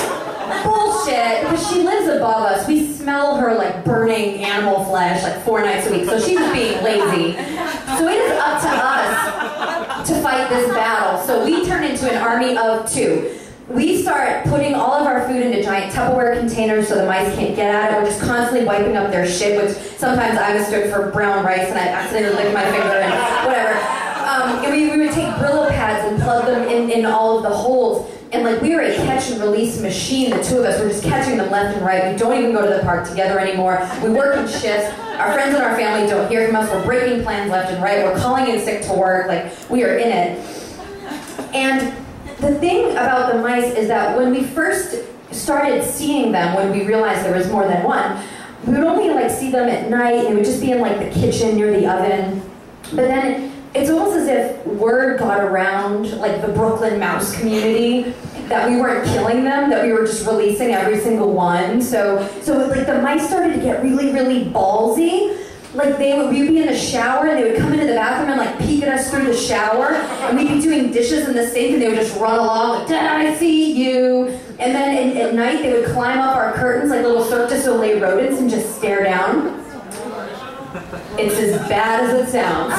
bullshit. 0.64 1.42
because 1.42 1.70
she 1.70 1.84
lives 1.84 2.08
above 2.08 2.42
us. 2.42 2.66
We 2.66 2.92
smell 2.92 3.36
her 3.36 3.54
like 3.54 3.84
burning 3.84 4.42
animal 4.42 4.84
flesh 4.84 5.22
like 5.22 5.44
four 5.44 5.60
nights 5.60 5.86
a 5.86 5.92
week, 5.92 6.06
so 6.06 6.18
she's 6.18 6.40
being 6.50 6.82
lazy. 6.82 7.34
So 7.98 8.08
it 8.08 8.18
is 8.18 8.32
up 8.36 8.60
to 8.62 8.68
us 8.68 10.08
to 10.08 10.20
fight 10.22 10.48
this 10.48 10.68
battle. 10.74 11.24
So 11.24 11.44
we 11.44 11.64
turn 11.64 11.84
into 11.84 12.10
an 12.10 12.20
army 12.20 12.56
of 12.58 12.90
two. 12.90 13.38
We 13.68 14.02
start 14.02 14.44
putting 14.44 14.74
all 14.74 14.92
of 14.92 15.06
our 15.06 15.26
food 15.26 15.40
into 15.42 15.62
giant 15.62 15.94
Tupperware 15.94 16.38
containers 16.38 16.88
so 16.88 16.96
the 16.96 17.06
mice 17.06 17.34
can't 17.34 17.56
get 17.56 17.74
at 17.74 17.92
it. 17.92 17.96
We're 17.96 18.10
just 18.10 18.20
constantly 18.20 18.66
wiping 18.66 18.94
up 18.94 19.10
their 19.10 19.26
shit, 19.26 19.56
which 19.56 19.74
sometimes 19.96 20.36
I 20.36 20.54
was 20.54 20.70
mistook 20.70 20.92
for 20.92 21.10
brown 21.10 21.44
rice 21.46 21.68
and 21.68 21.78
I 21.78 21.88
accidentally 21.88 22.42
licked 22.42 22.52
my 22.52 22.64
finger 22.64 22.98
and 23.00 23.46
whatever. 23.46 23.78
Um, 24.28 24.64
and 24.64 24.70
we, 24.70 24.90
we 24.90 25.06
would 25.06 25.12
take 25.12 25.32
Brillo 25.36 25.70
pads 25.70 26.06
and 26.12 26.20
plug 26.22 26.44
them 26.44 26.68
in, 26.68 26.90
in 26.90 27.06
all 27.06 27.38
of 27.38 27.42
the 27.42 27.56
holes. 27.56 28.10
And 28.32 28.44
like 28.44 28.60
we 28.60 28.74
were 28.74 28.82
a 28.82 28.94
catch 28.96 29.30
and 29.30 29.40
release 29.40 29.80
machine, 29.80 30.30
the 30.30 30.42
two 30.42 30.58
of 30.58 30.66
us 30.66 30.78
were 30.78 30.88
just 30.88 31.02
catching 31.02 31.38
them 31.38 31.50
left 31.50 31.74
and 31.74 31.86
right. 31.86 32.12
We 32.12 32.18
don't 32.18 32.36
even 32.36 32.52
go 32.52 32.68
to 32.68 32.76
the 32.76 32.82
park 32.82 33.08
together 33.08 33.38
anymore. 33.38 33.80
We 34.02 34.10
work 34.10 34.36
in 34.36 34.46
shifts. 34.46 34.92
Our 35.00 35.32
friends 35.32 35.54
and 35.54 35.64
our 35.64 35.74
family 35.74 36.10
don't 36.10 36.28
hear 36.28 36.46
from 36.46 36.56
us. 36.56 36.70
We're 36.70 36.84
breaking 36.84 37.22
plans 37.22 37.50
left 37.50 37.72
and 37.72 37.82
right. 37.82 38.04
We're 38.04 38.18
calling 38.18 38.48
in 38.48 38.60
sick 38.60 38.82
to 38.88 38.92
work. 38.92 39.28
Like 39.28 39.52
we 39.70 39.84
are 39.84 39.96
in 39.96 40.10
it. 40.10 41.54
And 41.54 42.03
the 42.44 42.58
thing 42.58 42.92
about 42.92 43.32
the 43.32 43.38
mice 43.40 43.72
is 43.74 43.88
that 43.88 44.16
when 44.16 44.30
we 44.30 44.44
first 44.44 45.02
started 45.32 45.84
seeing 45.84 46.32
them, 46.32 46.54
when 46.54 46.70
we 46.70 46.84
realized 46.84 47.24
there 47.24 47.36
was 47.36 47.48
more 47.48 47.66
than 47.66 47.82
one, 47.82 48.22
we 48.66 48.74
would 48.74 48.84
only 48.84 49.12
like 49.12 49.30
see 49.30 49.50
them 49.50 49.68
at 49.68 49.90
night. 49.90 50.22
They 50.22 50.34
would 50.34 50.44
just 50.44 50.60
be 50.60 50.72
in 50.72 50.80
like 50.80 50.98
the 50.98 51.10
kitchen 51.18 51.56
near 51.56 51.70
the 51.78 51.86
oven. 51.86 52.42
But 52.90 53.08
then 53.08 53.52
it's 53.74 53.90
almost 53.90 54.16
as 54.16 54.28
if 54.28 54.66
word 54.66 55.18
got 55.18 55.40
around 55.42 56.12
like 56.18 56.40
the 56.40 56.48
Brooklyn 56.48 56.98
mouse 56.98 57.36
community 57.38 58.14
that 58.48 58.68
we 58.68 58.76
weren't 58.76 59.06
killing 59.06 59.42
them, 59.42 59.70
that 59.70 59.84
we 59.84 59.92
were 59.92 60.06
just 60.06 60.26
releasing 60.26 60.72
every 60.72 60.98
single 61.00 61.32
one. 61.32 61.82
So 61.82 62.26
so 62.42 62.66
like 62.68 62.86
the 62.86 63.00
mice 63.00 63.26
started 63.26 63.54
to 63.54 63.60
get 63.60 63.82
really, 63.82 64.12
really 64.12 64.44
ballsy. 64.44 65.43
Like 65.74 65.98
they 65.98 66.16
would 66.16 66.30
we'd 66.30 66.48
be 66.48 66.60
in 66.60 66.66
the 66.66 66.78
shower 66.78 67.26
and 67.26 67.36
they 67.36 67.50
would 67.50 67.60
come 67.60 67.72
into 67.72 67.86
the 67.86 67.94
bathroom 67.94 68.30
and 68.30 68.38
like 68.38 68.58
peek 68.60 68.84
at 68.84 68.88
us 68.96 69.10
through 69.10 69.24
the 69.24 69.36
shower 69.36 69.94
and 69.94 70.38
we'd 70.38 70.48
be 70.48 70.60
doing 70.60 70.92
dishes 70.92 71.26
in 71.26 71.34
the 71.34 71.46
sink 71.48 71.72
and 71.72 71.82
they 71.82 71.88
would 71.88 71.96
just 71.96 72.16
run 72.16 72.38
along 72.38 72.78
like, 72.78 72.86
Did 72.88 73.02
I 73.02 73.34
see 73.34 73.72
you? 73.72 74.28
And 74.60 74.72
then 74.72 74.96
in, 74.96 75.16
at 75.16 75.34
night 75.34 75.62
they 75.62 75.72
would 75.72 75.86
climb 75.86 76.20
up 76.20 76.36
our 76.36 76.52
curtains 76.52 76.90
like 76.90 77.02
little 77.02 77.24
Cirque 77.24 77.48
du 77.48 78.00
rodents 78.00 78.40
and 78.40 78.48
just 78.48 78.76
stare 78.78 79.02
down. 79.02 79.60
It's 81.18 81.34
as 81.38 81.58
bad 81.68 82.04
as 82.04 82.22
it 82.22 82.30
sounds. 82.30 82.74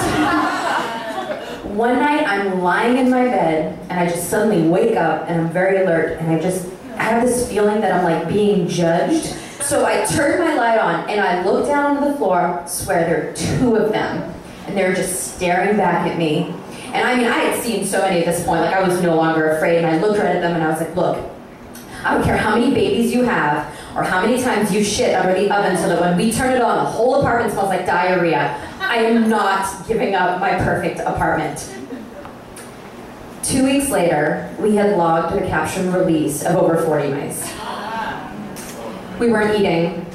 One 1.75 1.99
night 1.99 2.25
I'm 2.25 2.61
lying 2.61 2.97
in 2.97 3.09
my 3.09 3.25
bed 3.25 3.77
and 3.89 3.99
I 3.99 4.07
just 4.07 4.29
suddenly 4.29 4.69
wake 4.69 4.95
up 4.95 5.27
and 5.27 5.41
I'm 5.41 5.49
very 5.49 5.81
alert 5.81 6.19
and 6.19 6.31
I 6.31 6.39
just 6.39 6.65
I 6.97 7.03
have 7.03 7.27
this 7.27 7.49
feeling 7.49 7.81
that 7.81 7.91
I'm 7.91 8.05
like 8.05 8.29
being 8.29 8.69
judged. 8.69 9.35
So 9.65 9.83
I 9.83 10.05
turned 10.05 10.43
my 10.43 10.53
light 10.53 10.77
on 10.77 11.09
and 11.09 11.19
I 11.19 11.43
looked 11.43 11.67
down 11.67 11.97
on 11.97 12.11
the 12.11 12.15
floor, 12.17 12.63
swear 12.67 13.03
there 13.03 13.29
are 13.29 13.33
two 13.33 13.75
of 13.75 13.91
them, 13.91 14.31
and 14.67 14.77
they're 14.77 14.93
just 14.93 15.35
staring 15.35 15.75
back 15.75 16.07
at 16.07 16.19
me. 16.19 16.53
And 16.93 16.97
I 16.97 17.15
mean, 17.15 17.25
I 17.25 17.39
had 17.39 17.63
seen 17.63 17.83
so 17.83 17.99
many 17.99 18.19
at 18.19 18.25
this 18.27 18.45
point, 18.45 18.61
like 18.61 18.75
I 18.75 18.87
was 18.87 19.01
no 19.01 19.15
longer 19.15 19.49
afraid, 19.49 19.77
and 19.77 19.87
I 19.87 19.99
looked 19.99 20.19
right 20.19 20.35
at 20.35 20.41
them 20.41 20.53
and 20.53 20.63
I 20.63 20.69
was 20.69 20.79
like, 20.79 20.95
look, 20.95 21.17
I 22.03 22.13
don't 22.13 22.23
care 22.23 22.37
how 22.37 22.55
many 22.55 22.75
babies 22.75 23.11
you 23.11 23.23
have 23.23 23.75
or 23.95 24.03
how 24.03 24.21
many 24.21 24.39
times 24.39 24.71
you 24.71 24.83
shit 24.83 25.15
under 25.15 25.33
the 25.33 25.49
oven 25.49 25.75
so 25.77 25.89
that 25.89 25.99
when 25.99 26.15
we 26.15 26.31
turn 26.31 26.53
it 26.53 26.61
on, 26.61 26.83
the 26.83 26.91
whole 26.91 27.15
apartment 27.15 27.51
smells 27.51 27.69
like 27.69 27.87
diarrhea. 27.87 28.61
I 28.79 28.97
am 28.97 29.27
not 29.27 29.87
giving 29.87 30.13
up 30.13 30.39
my 30.39 30.59
perfect 30.59 30.99
apartment. 30.99 31.73
Two 33.41 33.65
weeks 33.65 33.89
later, 33.89 34.53
we 34.59 34.75
had 34.75 34.95
logged 34.95 35.35
the 35.35 35.47
capture 35.47 35.89
release 35.89 36.43
of 36.43 36.55
over 36.55 36.83
40 36.83 37.09
mice. 37.09 37.54
We 39.19 39.31
weren't 39.31 39.57
eating, 39.57 40.05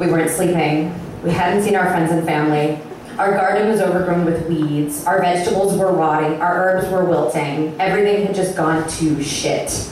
we 0.00 0.08
weren't 0.08 0.28
sleeping, 0.28 0.92
we 1.22 1.30
hadn't 1.30 1.62
seen 1.62 1.76
our 1.76 1.88
friends 1.90 2.10
and 2.10 2.26
family. 2.26 2.80
Our 3.16 3.30
garden 3.30 3.68
was 3.68 3.80
overgrown 3.80 4.24
with 4.24 4.48
weeds, 4.48 5.04
our 5.04 5.20
vegetables 5.20 5.76
were 5.78 5.92
rotting, 5.92 6.40
our 6.40 6.56
herbs 6.56 6.90
were 6.90 7.04
wilting, 7.04 7.80
everything 7.80 8.26
had 8.26 8.34
just 8.34 8.56
gone 8.56 8.88
to 8.88 9.22
shit. 9.22 9.88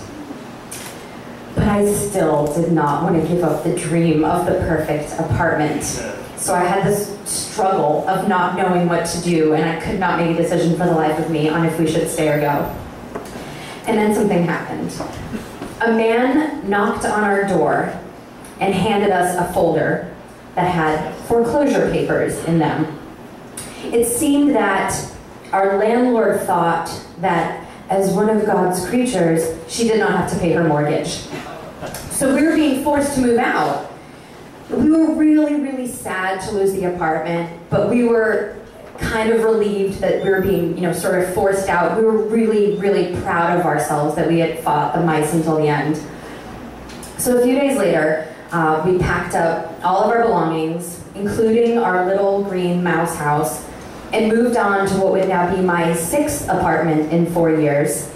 But 1.55 1.69
I 1.69 1.93
still 1.93 2.53
did 2.53 2.73
not 2.73 3.05
want 3.05 3.23
to 3.23 3.29
give 3.29 3.45
up 3.45 3.62
the 3.62 3.77
dream 3.77 4.25
of 4.25 4.45
the 4.47 4.55
perfect 4.55 5.12
apartment. 5.21 5.85
So 6.37 6.53
I 6.53 6.65
had 6.65 6.85
this 6.85 7.17
struggle 7.31 8.09
of 8.09 8.27
not 8.27 8.57
knowing 8.57 8.88
what 8.88 9.07
to 9.07 9.21
do, 9.21 9.55
and 9.55 9.65
I 9.65 9.81
could 9.81 10.00
not 10.00 10.19
make 10.19 10.37
a 10.37 10.43
decision 10.43 10.77
for 10.77 10.87
the 10.87 10.95
life 10.95 11.17
of 11.21 11.31
me 11.31 11.49
on 11.49 11.65
if 11.65 11.79
we 11.79 11.87
should 11.87 12.09
stay 12.09 12.29
or 12.29 12.41
go. 12.41 12.77
And 13.87 13.97
then 13.97 14.15
something 14.17 14.45
happened. 14.45 14.93
A 15.81 15.93
man 15.93 16.69
knocked 16.69 17.05
on 17.05 17.23
our 17.23 17.47
door 17.47 17.97
and 18.61 18.75
handed 18.75 19.11
us 19.11 19.37
a 19.37 19.53
folder 19.53 20.15
that 20.55 20.71
had 20.71 21.15
foreclosure 21.27 21.91
papers 21.91 22.43
in 22.45 22.59
them. 22.59 22.99
It 23.85 24.07
seemed 24.07 24.55
that 24.55 25.15
our 25.53 25.79
landlord 25.79 26.41
thought 26.41 26.91
that 27.21 27.69
as 27.88 28.12
one 28.12 28.29
of 28.29 28.45
God's 28.45 28.87
creatures, 28.88 29.57
she 29.69 29.88
did 29.88 29.99
not 29.99 30.11
have 30.11 30.31
to 30.33 30.38
pay 30.38 30.53
her 30.53 30.65
mortgage. 30.65 31.21
So 32.11 32.35
we 32.35 32.43
were 32.43 32.55
being 32.55 32.85
forced 32.85 33.15
to 33.15 33.21
move 33.21 33.38
out. 33.38 33.91
We 34.69 34.91
were 34.91 35.15
really, 35.15 35.55
really 35.55 35.87
sad 35.87 36.41
to 36.43 36.50
lose 36.53 36.73
the 36.73 36.93
apartment, 36.93 37.59
but 37.71 37.88
we 37.88 38.05
were 38.05 38.57
kind 38.99 39.31
of 39.31 39.45
relieved 39.45 40.00
that 40.00 40.23
we 40.25 40.29
were 40.29 40.43
being, 40.43 40.77
you 40.77 40.83
know, 40.83 40.93
sort 40.93 41.23
of 41.23 41.33
forced 41.33 41.69
out. 41.69 41.97
We 41.97 42.05
were 42.05 42.19
really, 42.19 42.77
really 42.77 43.19
proud 43.23 43.59
of 43.59 43.65
ourselves 43.65 44.17
that 44.17 44.29
we 44.29 44.41
had 44.41 44.59
fought 44.59 44.95
the 44.95 45.00
mice 45.00 45.33
until 45.33 45.57
the 45.57 45.69
end. 45.69 45.97
So 47.17 47.38
a 47.38 47.45
few 47.45 47.55
days 47.55 47.79
later, 47.79 48.27
uh, 48.50 48.83
we 48.87 48.99
packed 48.99 49.35
up 49.35 49.78
all 49.85 50.05
of 50.05 50.11
our 50.11 50.23
belongings, 50.23 51.05
including 51.14 51.78
our 51.78 52.07
little 52.07 52.43
green 52.45 52.83
mouse 52.83 53.14
house, 53.17 53.67
and 54.12 54.33
moved 54.33 54.57
on 54.57 54.88
to 54.88 54.95
what 54.97 55.12
would 55.12 55.28
now 55.28 55.55
be 55.55 55.61
my 55.61 55.95
sixth 55.95 56.49
apartment 56.49 57.12
in 57.12 57.26
four 57.26 57.50
years. 57.50 58.11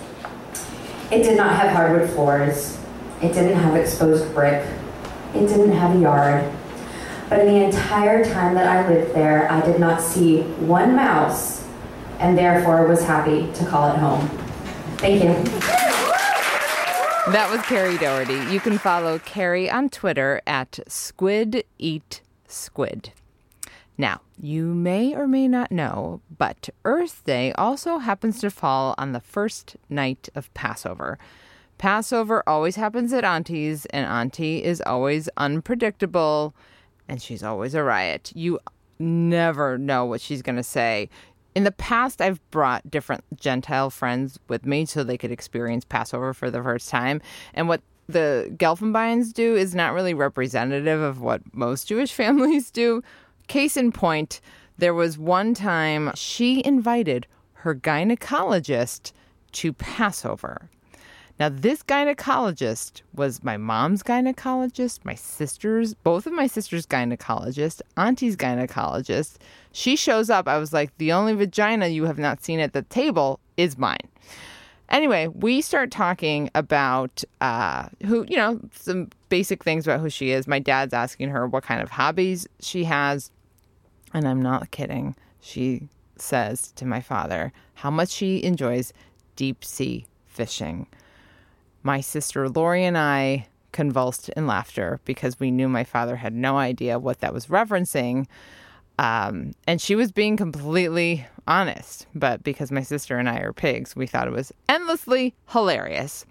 It 1.11 1.23
did 1.23 1.37
not 1.37 1.55
have 1.57 1.73
hardwood 1.73 2.09
floors. 2.11 2.79
It 3.21 3.35
didn't 3.35 3.57
have 3.59 3.77
exposed 3.77 4.33
brick. 4.35 4.67
It 5.35 5.47
didn't 5.47 5.73
have 5.73 5.95
a 5.97 5.99
yard. 5.99 6.51
But 7.29 7.41
in 7.41 7.47
the 7.47 7.65
entire 7.65 8.25
time 8.25 8.55
that 8.55 8.67
I 8.67 8.89
lived 8.89 9.15
there, 9.15 9.51
I 9.51 9.61
did 9.61 9.79
not 9.79 10.01
see 10.01 10.43
one 10.43 10.97
mouse, 10.97 11.67
and 12.19 12.37
therefore 12.37 12.87
was 12.87 13.05
happy 13.05 13.53
to 13.53 13.67
call 13.67 13.93
it 13.93 13.99
home. 13.99 14.29
Thank 14.97 15.25
you. 15.25 15.62
That 17.29 17.53
was 17.53 17.63
Carrie 17.63 17.99
Doherty. 17.99 18.53
You 18.53 18.59
can 18.59 18.79
follow 18.79 19.21
Carrie 19.21 19.71
on 19.71 19.91
Twitter 19.91 20.43
at 20.45 20.81
Squid 20.89 21.63
Eat 21.79 22.21
Squid. 22.49 23.13
Now, 23.97 24.23
you 24.41 24.75
may 24.75 25.15
or 25.15 25.29
may 25.29 25.47
not 25.47 25.71
know, 25.71 26.21
but 26.37 26.69
Earth 26.85 27.23
Day 27.25 27.53
also 27.53 27.99
happens 27.99 28.41
to 28.41 28.51
fall 28.51 28.97
on 28.99 29.13
the 29.13 29.21
first 29.21 29.77
night 29.89 30.31
of 30.35 30.53
Passover. 30.53 31.17
Passover 31.79 32.43
always 32.45 32.75
happens 32.75 33.13
at 33.13 33.25
Auntie's, 33.25 33.87
and 33.87 34.05
Auntie 34.05 34.65
is 34.65 34.83
always 34.85 35.29
unpredictable, 35.37 36.55
and 37.09 37.23
she's 37.23 37.45
always 37.45 37.77
a 37.77 37.85
riot. 37.85 38.33
You 38.35 38.59
never 38.99 39.79
know 39.79 40.05
what 40.05 40.21
she's 40.21 40.43
going 40.43 40.57
to 40.57 40.65
say. 40.65 41.09
In 41.55 41.65
the 41.65 41.73
past, 41.73 42.21
I've 42.21 42.41
brought 42.51 42.91
different 42.91 43.25
Gentile 43.39 43.91
friends 43.91 44.39
with 44.49 44.65
me 44.65 44.87
so 44.87 45.05
they 45.05 45.19
could 45.19 45.31
experience 45.31 45.85
Passover 45.85 46.33
for 46.33 46.51
the 46.51 46.63
first 46.63 46.89
time. 46.89 47.21
And 47.53 47.69
what 47.69 47.83
the 48.09 48.53
Gelfenbeins 48.57 49.33
do 49.33 49.55
is 49.55 49.75
not 49.75 49.93
really 49.93 50.15
representative 50.15 51.01
of 51.01 51.21
what 51.21 51.43
most 51.55 51.89
Jewish 51.89 52.13
families 52.15 52.71
do. 52.71 53.03
Case 53.49 53.77
in 53.77 53.93
point, 53.93 54.41
there 54.79 54.95
was 54.95 55.19
one 55.19 55.53
time 55.55 56.11
she 56.15 56.65
invited 56.65 57.27
her 57.55 57.75
gynecologist 57.75 59.13
to 59.53 59.73
Passover. 59.73 60.71
Now, 61.41 61.49
this 61.49 61.83
gynecologist 61.83 63.03
was 63.15 63.43
my 63.43 63.57
mom's 63.57 64.03
gynecologist, 64.03 65.05
my 65.05 65.15
sister's, 65.15 65.95
both 65.95 66.27
of 66.27 66.33
my 66.33 66.47
sister's 66.47 66.87
gynecologist, 66.87 67.81
auntie's 67.97 68.37
gynecologist. 68.37 69.37
She 69.73 69.97
shows 69.97 70.31
up. 70.31 70.47
I 70.47 70.59
was 70.59 70.73
like, 70.73 70.97
the 70.99 71.13
only 71.13 71.35
vagina 71.35 71.89
you 71.89 72.05
have 72.05 72.19
not 72.19 72.45
seen 72.45 72.61
at 72.61 72.75
the 72.75 72.83
table 72.83 73.41
is 73.57 73.79
mine. 73.79 74.09
Anyway, 74.89 75.27
we 75.27 75.63
start 75.63 75.91
talking 75.91 76.51
about 76.55 77.25
uh, 77.41 77.89
who, 78.05 78.27
you 78.29 78.37
know, 78.37 78.61
some 78.73 79.09
basic 79.31 79.65
things 79.65 79.87
about 79.87 80.01
who 80.01 80.11
she 80.11 80.31
is. 80.31 80.47
My 80.47 80.59
dad's 80.59 80.93
asking 80.93 81.31
her 81.31 81.47
what 81.47 81.65
kind 81.65 81.81
of 81.81 81.91
hobbies 81.91 82.47
she 82.61 82.85
has. 82.85 83.31
And 84.13 84.29
I'm 84.29 84.43
not 84.43 84.71
kidding. 84.71 85.17
She 85.41 85.89
says 86.17 86.73
to 86.73 86.85
my 86.85 87.01
father 87.01 87.53
how 87.75 87.91
much 87.91 88.11
she 88.11 88.45
enjoys 88.45 88.93
deep 89.35 89.65
sea 89.65 90.07
fishing. 90.27 90.87
My 91.83 92.01
sister 92.01 92.49
Lori 92.49 92.85
and 92.85 92.97
I 92.97 93.47
convulsed 93.73 94.29
in 94.31 94.47
laughter 94.47 95.01
because 95.05 95.41
we 95.41 95.51
knew 95.51 95.69
my 95.69 95.85
father 95.85 96.17
had 96.17 96.35
no 96.35 96.59
idea 96.59 96.99
what 96.99 97.21
that 97.21 97.35
was 97.35 97.47
referencing. 97.47 98.27
Um, 98.99 99.53
and 99.67 99.81
she 99.81 99.95
was 99.95 100.13
being 100.13 100.37
completely 100.37 101.27
honest. 101.47 102.07
But 102.15 102.43
because 102.43 102.71
my 102.71 102.83
sister 102.83 103.19
and 103.19 103.29
I 103.29 103.39
are 103.39 103.53
pigs, 103.53 103.97
we 103.97 104.07
thought 104.07 104.29
it 104.29 104.33
was 104.33 104.53
endlessly 104.69 105.35
hilarious. 105.49 106.27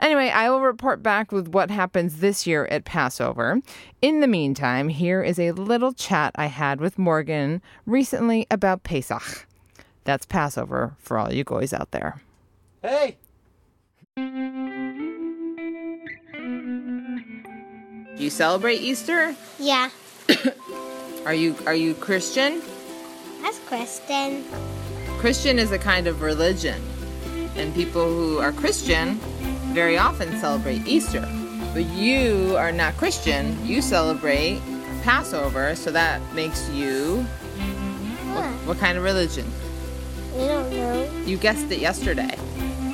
Anyway, 0.00 0.30
I 0.30 0.50
will 0.50 0.60
report 0.60 1.00
back 1.00 1.30
with 1.30 1.48
what 1.48 1.70
happens 1.70 2.18
this 2.18 2.44
year 2.44 2.66
at 2.66 2.84
Passover. 2.84 3.60
In 4.02 4.18
the 4.18 4.26
meantime, 4.26 4.88
here 4.88 5.22
is 5.22 5.38
a 5.38 5.52
little 5.52 5.92
chat 5.92 6.32
I 6.34 6.46
had 6.46 6.80
with 6.80 6.98
Morgan 6.98 7.62
recently 7.86 8.46
about 8.50 8.82
Pesach. 8.82 9.46
That's 10.02 10.26
Passover 10.26 10.96
for 10.98 11.18
all 11.18 11.32
you 11.32 11.44
guys 11.44 11.72
out 11.72 11.92
there. 11.92 12.20
Hey! 12.82 13.16
Do 14.16 14.24
you 18.18 18.30
celebrate 18.30 18.80
Easter? 18.82 19.34
Yeah, 19.58 19.88
Are 21.24 21.32
you 21.34 21.56
are 21.66 21.74
you 21.74 21.94
Christian? 21.94 22.60
that's. 23.40 23.58
Christian 23.60 24.44
Christian 25.18 25.58
is 25.58 25.72
a 25.72 25.78
kind 25.78 26.06
of 26.06 26.20
religion, 26.20 26.82
and 27.56 27.74
people 27.74 28.04
who 28.04 28.38
are 28.38 28.52
Christian 28.52 29.14
very 29.72 29.96
often 29.96 30.36
celebrate 30.38 30.86
Easter. 30.86 31.26
But 31.72 31.86
you 31.86 32.54
are 32.58 32.70
not 32.72 32.94
Christian. 32.98 33.64
You 33.64 33.80
celebrate 33.80 34.60
Passover, 35.02 35.74
so 35.74 35.90
that 35.90 36.20
makes 36.34 36.68
you 36.70 37.22
What? 38.34 38.50
what 38.66 38.78
kind 38.78 38.98
of 38.98 39.04
religion? 39.04 39.50
We 40.34 40.46
don't 40.46 40.70
know. 40.70 41.10
You 41.24 41.38
guessed 41.38 41.70
it 41.70 41.78
yesterday. 41.78 42.36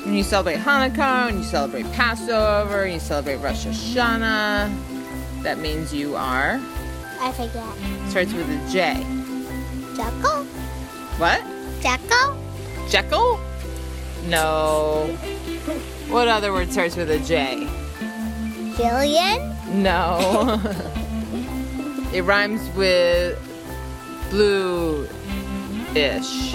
And 0.09 0.17
you 0.17 0.23
celebrate 0.23 0.57
Hanukkah, 0.57 1.29
and 1.29 1.37
you 1.37 1.43
celebrate 1.43 1.85
Passover, 1.91 2.81
and 2.81 2.93
you 2.93 2.99
celebrate 2.99 3.35
Rosh 3.35 3.67
Hashanah. 3.67 4.73
That 5.43 5.59
means 5.59 5.93
you 5.93 6.15
are 6.15 6.59
I 7.21 7.31
forget. 7.31 8.09
starts 8.09 8.33
with 8.33 8.49
a 8.49 8.71
J. 8.71 9.05
Jekyll? 9.95 10.45
What? 11.19 11.43
Jekyll? 11.83 12.39
Jekyll? 12.89 13.39
No. 14.25 15.15
What 16.07 16.27
other 16.27 16.53
word 16.53 16.71
starts 16.71 16.95
with 16.95 17.11
a 17.11 17.19
J? 17.19 17.67
Jillian? 18.77 19.55
No. 19.75 20.59
it 22.17 22.23
rhymes 22.23 22.67
with 22.75 23.37
blue 24.31 25.07
ish. 25.93 26.53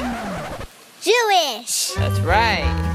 Jewish. 1.01 1.93
That's 1.93 2.19
right. 2.19 2.94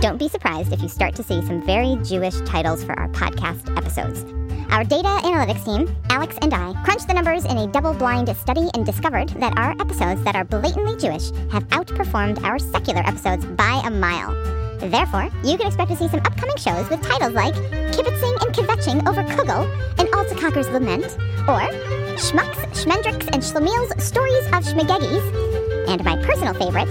Don't 0.00 0.16
be 0.16 0.28
surprised 0.28 0.72
if 0.72 0.80
you 0.80 0.88
start 0.88 1.16
to 1.16 1.24
see 1.24 1.44
some 1.44 1.60
very 1.60 1.96
Jewish 2.04 2.36
titles 2.42 2.84
for 2.84 2.96
our 3.00 3.08
podcast 3.08 3.76
episodes. 3.76 4.22
Our 4.70 4.84
data 4.84 5.08
analytics 5.24 5.64
team, 5.64 5.96
Alex 6.08 6.36
and 6.40 6.54
I, 6.54 6.72
crunched 6.84 7.08
the 7.08 7.14
numbers 7.14 7.44
in 7.44 7.58
a 7.58 7.66
double 7.66 7.92
blind 7.94 8.28
study 8.36 8.68
and 8.74 8.86
discovered 8.86 9.30
that 9.40 9.58
our 9.58 9.72
episodes 9.80 10.22
that 10.22 10.36
are 10.36 10.44
blatantly 10.44 10.96
Jewish 10.96 11.30
have 11.50 11.66
outperformed 11.70 12.40
our 12.44 12.60
secular 12.60 13.00
episodes 13.00 13.44
by 13.44 13.82
a 13.84 13.90
mile. 13.90 14.32
Therefore, 14.78 15.30
you 15.42 15.56
can 15.56 15.66
expect 15.66 15.90
to 15.90 15.96
see 15.96 16.06
some 16.06 16.20
upcoming 16.20 16.56
shows 16.58 16.88
with 16.90 17.02
titles 17.02 17.32
like 17.32 17.54
Kibitzing 17.90 18.40
and 18.44 18.54
Kvetching 18.54 19.08
over 19.08 19.24
Kugel 19.24 19.66
and 19.98 20.08
Altsakaker's 20.10 20.68
Lament, 20.68 21.06
or 21.48 21.66
Schmucks, 22.14 22.62
Schmendricks, 22.84 23.26
and 23.32 23.42
Schlemiel's 23.42 24.04
Stories 24.04 24.46
of 24.46 24.62
Schmegegis, 24.62 25.88
and 25.88 26.04
my 26.04 26.14
personal 26.22 26.54
favorite, 26.54 26.88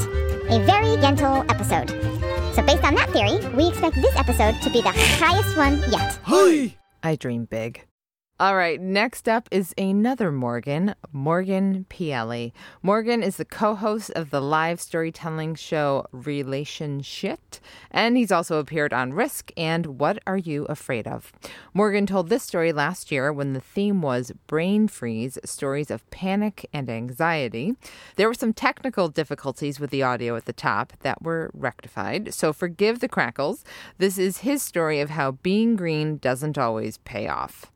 a 0.49 0.59
very 0.65 0.99
gentle 0.99 1.45
episode. 1.49 2.16
So, 2.57 2.65
based 2.65 2.83
on 2.83 2.95
that 2.95 3.11
theory, 3.11 3.37
we 3.53 3.67
expect 3.67 3.97
this 3.97 4.15
episode 4.15 4.59
to 4.63 4.71
be 4.71 4.81
the 4.81 4.89
highest 4.89 5.55
one 5.55 5.77
yet. 5.91 6.17
Hi! 6.23 6.75
I 7.03 7.15
dream 7.15 7.45
big. 7.45 7.86
All 8.39 8.55
right, 8.55 8.79
next 8.79 9.27
up 9.27 9.49
is 9.49 9.73
another 9.79 10.31
Morgan, 10.31 10.93
Morgan 11.11 11.87
Pielli. 11.89 12.51
Morgan 12.83 13.23
is 13.23 13.37
the 13.37 13.45
co 13.45 13.73
host 13.73 14.11
of 14.11 14.29
the 14.29 14.39
live 14.39 14.79
storytelling 14.79 15.55
show 15.55 16.05
Relationship, 16.11 17.39
and 17.89 18.15
he's 18.15 18.31
also 18.31 18.59
appeared 18.59 18.93
on 18.93 19.13
Risk 19.13 19.51
and 19.57 19.99
What 19.99 20.19
Are 20.27 20.37
You 20.37 20.65
Afraid 20.65 21.07
of? 21.07 21.33
Morgan 21.73 22.05
told 22.05 22.29
this 22.29 22.43
story 22.43 22.71
last 22.71 23.11
year 23.11 23.33
when 23.33 23.53
the 23.53 23.59
theme 23.59 24.03
was 24.03 24.31
Brain 24.45 24.87
Freeze 24.87 25.39
Stories 25.43 25.89
of 25.89 26.07
Panic 26.11 26.69
and 26.71 26.91
Anxiety. 26.91 27.73
There 28.17 28.27
were 28.27 28.35
some 28.35 28.53
technical 28.53 29.09
difficulties 29.09 29.79
with 29.79 29.89
the 29.89 30.03
audio 30.03 30.35
at 30.35 30.45
the 30.45 30.53
top 30.53 30.93
that 30.99 31.23
were 31.23 31.49
rectified, 31.55 32.35
so 32.35 32.53
forgive 32.53 32.99
the 32.99 33.09
crackles. 33.09 33.65
This 33.97 34.19
is 34.19 34.39
his 34.39 34.61
story 34.61 34.99
of 34.99 35.09
how 35.09 35.31
being 35.31 35.75
green 35.75 36.17
doesn't 36.17 36.59
always 36.59 36.99
pay 36.99 37.27
off. 37.27 37.71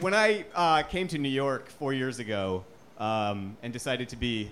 When 0.00 0.14
I 0.14 0.46
uh, 0.54 0.82
came 0.82 1.08
to 1.08 1.18
New 1.18 1.28
York 1.28 1.68
four 1.68 1.92
years 1.92 2.18
ago 2.18 2.64
um, 2.98 3.56
and 3.62 3.72
decided 3.72 4.08
to 4.10 4.16
be 4.16 4.50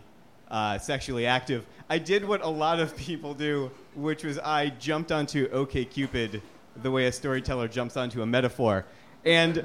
uh, 0.50 0.78
sexually 0.78 1.26
active, 1.26 1.64
I 1.88 1.98
did 1.98 2.24
what 2.26 2.42
a 2.42 2.48
lot 2.48 2.80
of 2.80 2.94
people 2.96 3.32
do, 3.32 3.70
which 3.94 4.24
was 4.24 4.38
I 4.38 4.70
jumped 4.78 5.10
onto 5.10 5.48
OKCupid 5.48 6.42
the 6.82 6.90
way 6.90 7.06
a 7.06 7.12
storyteller 7.12 7.66
jumps 7.66 7.96
onto 7.96 8.20
a 8.22 8.26
metaphor. 8.26 8.84
And 9.24 9.64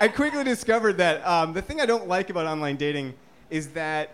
I 0.00 0.08
quickly 0.08 0.44
discovered 0.44 0.98
that 0.98 1.26
um, 1.26 1.54
the 1.54 1.62
thing 1.62 1.80
I 1.80 1.86
don't 1.86 2.06
like 2.06 2.28
about 2.28 2.46
online 2.46 2.76
dating 2.76 3.14
is 3.48 3.68
that 3.68 4.10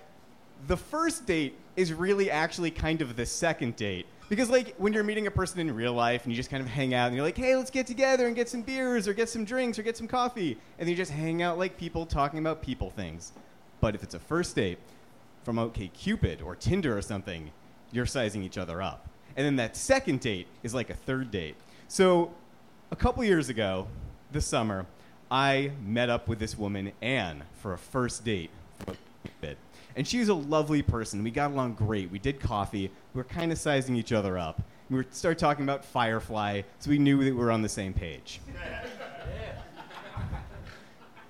the 0.69 0.77
first 0.77 1.27
date 1.27 1.59
is 1.75 1.93
really 1.93 2.31
actually 2.31 2.71
kind 2.71 3.03
of 3.03 3.17
the 3.17 3.27
second 3.27 3.75
date. 3.75 4.07
Because, 4.33 4.49
like, 4.49 4.75
when 4.79 4.95
you're 4.95 5.05
meeting 5.05 5.27
a 5.27 5.31
person 5.31 5.61
in 5.61 5.75
real 5.75 5.93
life 5.93 6.25
and 6.25 6.33
you 6.33 6.37
just 6.39 6.49
kind 6.49 6.63
of 6.63 6.67
hang 6.67 6.95
out 6.95 7.09
and 7.09 7.15
you're 7.15 7.23
like, 7.23 7.37
hey, 7.37 7.55
let's 7.55 7.71
get 7.71 7.87
together 7.87 8.27
and 8.27 8.35
get 8.35 8.49
some 8.49 8.63
beers 8.63 9.07
or 9.07 9.13
get 9.13 9.29
some 9.29 9.45
drinks 9.45 9.79
or 9.79 9.83
get 9.83 9.95
some 9.95 10.09
coffee, 10.09 10.57
and 10.79 10.89
you 10.89 10.97
just 10.97 11.11
hang 11.11 11.43
out 11.43 11.59
like 11.59 11.77
people 11.77 12.07
talking 12.07 12.39
about 12.39 12.63
people 12.63 12.89
things. 12.89 13.33
But 13.83 13.95
if 13.95 14.03
it's 14.03 14.15
a 14.15 14.19
first 14.19 14.57
date 14.57 14.79
from 15.45 15.59
OK 15.59 15.89
Cupid 15.89 16.41
or 16.41 16.57
Tinder 16.57 16.97
or 16.97 17.03
something, 17.03 17.51
you're 17.91 18.07
sizing 18.07 18.43
each 18.43 18.57
other 18.57 18.81
up. 18.81 19.07
And 19.37 19.45
then 19.45 19.57
that 19.57 19.77
second 19.77 20.21
date 20.21 20.47
is 20.63 20.73
like 20.73 20.89
a 20.89 20.95
third 20.95 21.31
date. 21.31 21.57
So, 21.89 22.33
a 22.91 22.97
couple 22.97 23.23
years 23.25 23.51
ago, 23.51 23.87
this 24.31 24.47
summer, 24.47 24.87
I 25.31 25.73
met 25.85 26.09
up 26.09 26.27
with 26.27 26.39
this 26.39 26.57
woman, 26.57 26.93
Anne, 27.03 27.43
for 27.61 27.75
a 27.75 27.79
first 27.79 28.25
date 28.25 28.49
from 28.79 28.97
OkCupid. 29.27 29.57
And 29.97 30.07
she 30.07 30.19
was 30.19 30.29
a 30.29 30.35
lovely 30.35 30.83
person. 30.83 31.23
We 31.23 31.31
got 31.31 31.51
along 31.51 31.75
great. 31.75 32.11
We 32.11 32.19
did 32.19 32.41
coffee. 32.41 32.91
We 33.15 33.19
were 33.19 33.25
kind 33.25 33.53
of 33.53 33.59
sizing 33.59 33.97
each 33.97 34.13
other 34.13 34.39
up. 34.39 34.63
We 34.91 34.97
were 34.97 35.07
started 35.11 35.39
talking 35.39 35.65
about 35.65 35.85
Firefly, 35.85 36.63
so 36.79 36.91
we 36.91 36.99
knew 36.99 37.19
that 37.19 37.25
we 37.25 37.33
were 37.33 37.51
on 37.51 37.63
the 37.63 37.69
same 37.69 37.95
page. 37.95 38.41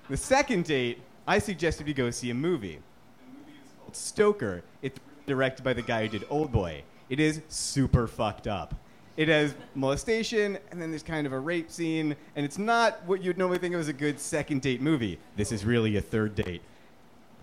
the 0.08 0.16
second 0.16 0.64
date, 0.64 1.00
I 1.26 1.38
suggested 1.38 1.86
we 1.86 1.94
go 1.94 2.10
see 2.10 2.30
a 2.30 2.34
movie. 2.34 2.80
The 3.18 3.38
movie 3.38 3.52
is 3.64 3.72
called 3.78 3.96
Stoker. 3.96 4.62
It's 4.82 4.98
directed 5.26 5.62
by 5.62 5.72
the 5.72 5.82
guy 5.82 6.02
who 6.02 6.08
did 6.08 6.24
Old 6.28 6.50
Boy. 6.50 6.82
It 7.08 7.20
is 7.20 7.42
super 7.48 8.06
fucked 8.06 8.46
up. 8.46 8.74
It 9.16 9.28
has 9.28 9.54
molestation, 9.74 10.58
and 10.70 10.80
then 10.80 10.90
there's 10.90 11.02
kind 11.02 11.26
of 11.26 11.34
a 11.34 11.38
rape 11.38 11.70
scene, 11.70 12.16
and 12.34 12.46
it's 12.46 12.56
not 12.56 13.04
what 13.04 13.22
you'd 13.22 13.36
normally 13.36 13.58
think 13.58 13.74
of 13.74 13.80
as 13.80 13.88
a 13.88 13.92
good 13.92 14.18
second 14.18 14.62
date 14.62 14.80
movie. 14.80 15.18
This 15.36 15.52
is 15.52 15.64
really 15.64 15.96
a 15.96 16.00
third 16.00 16.34
date. 16.34 16.62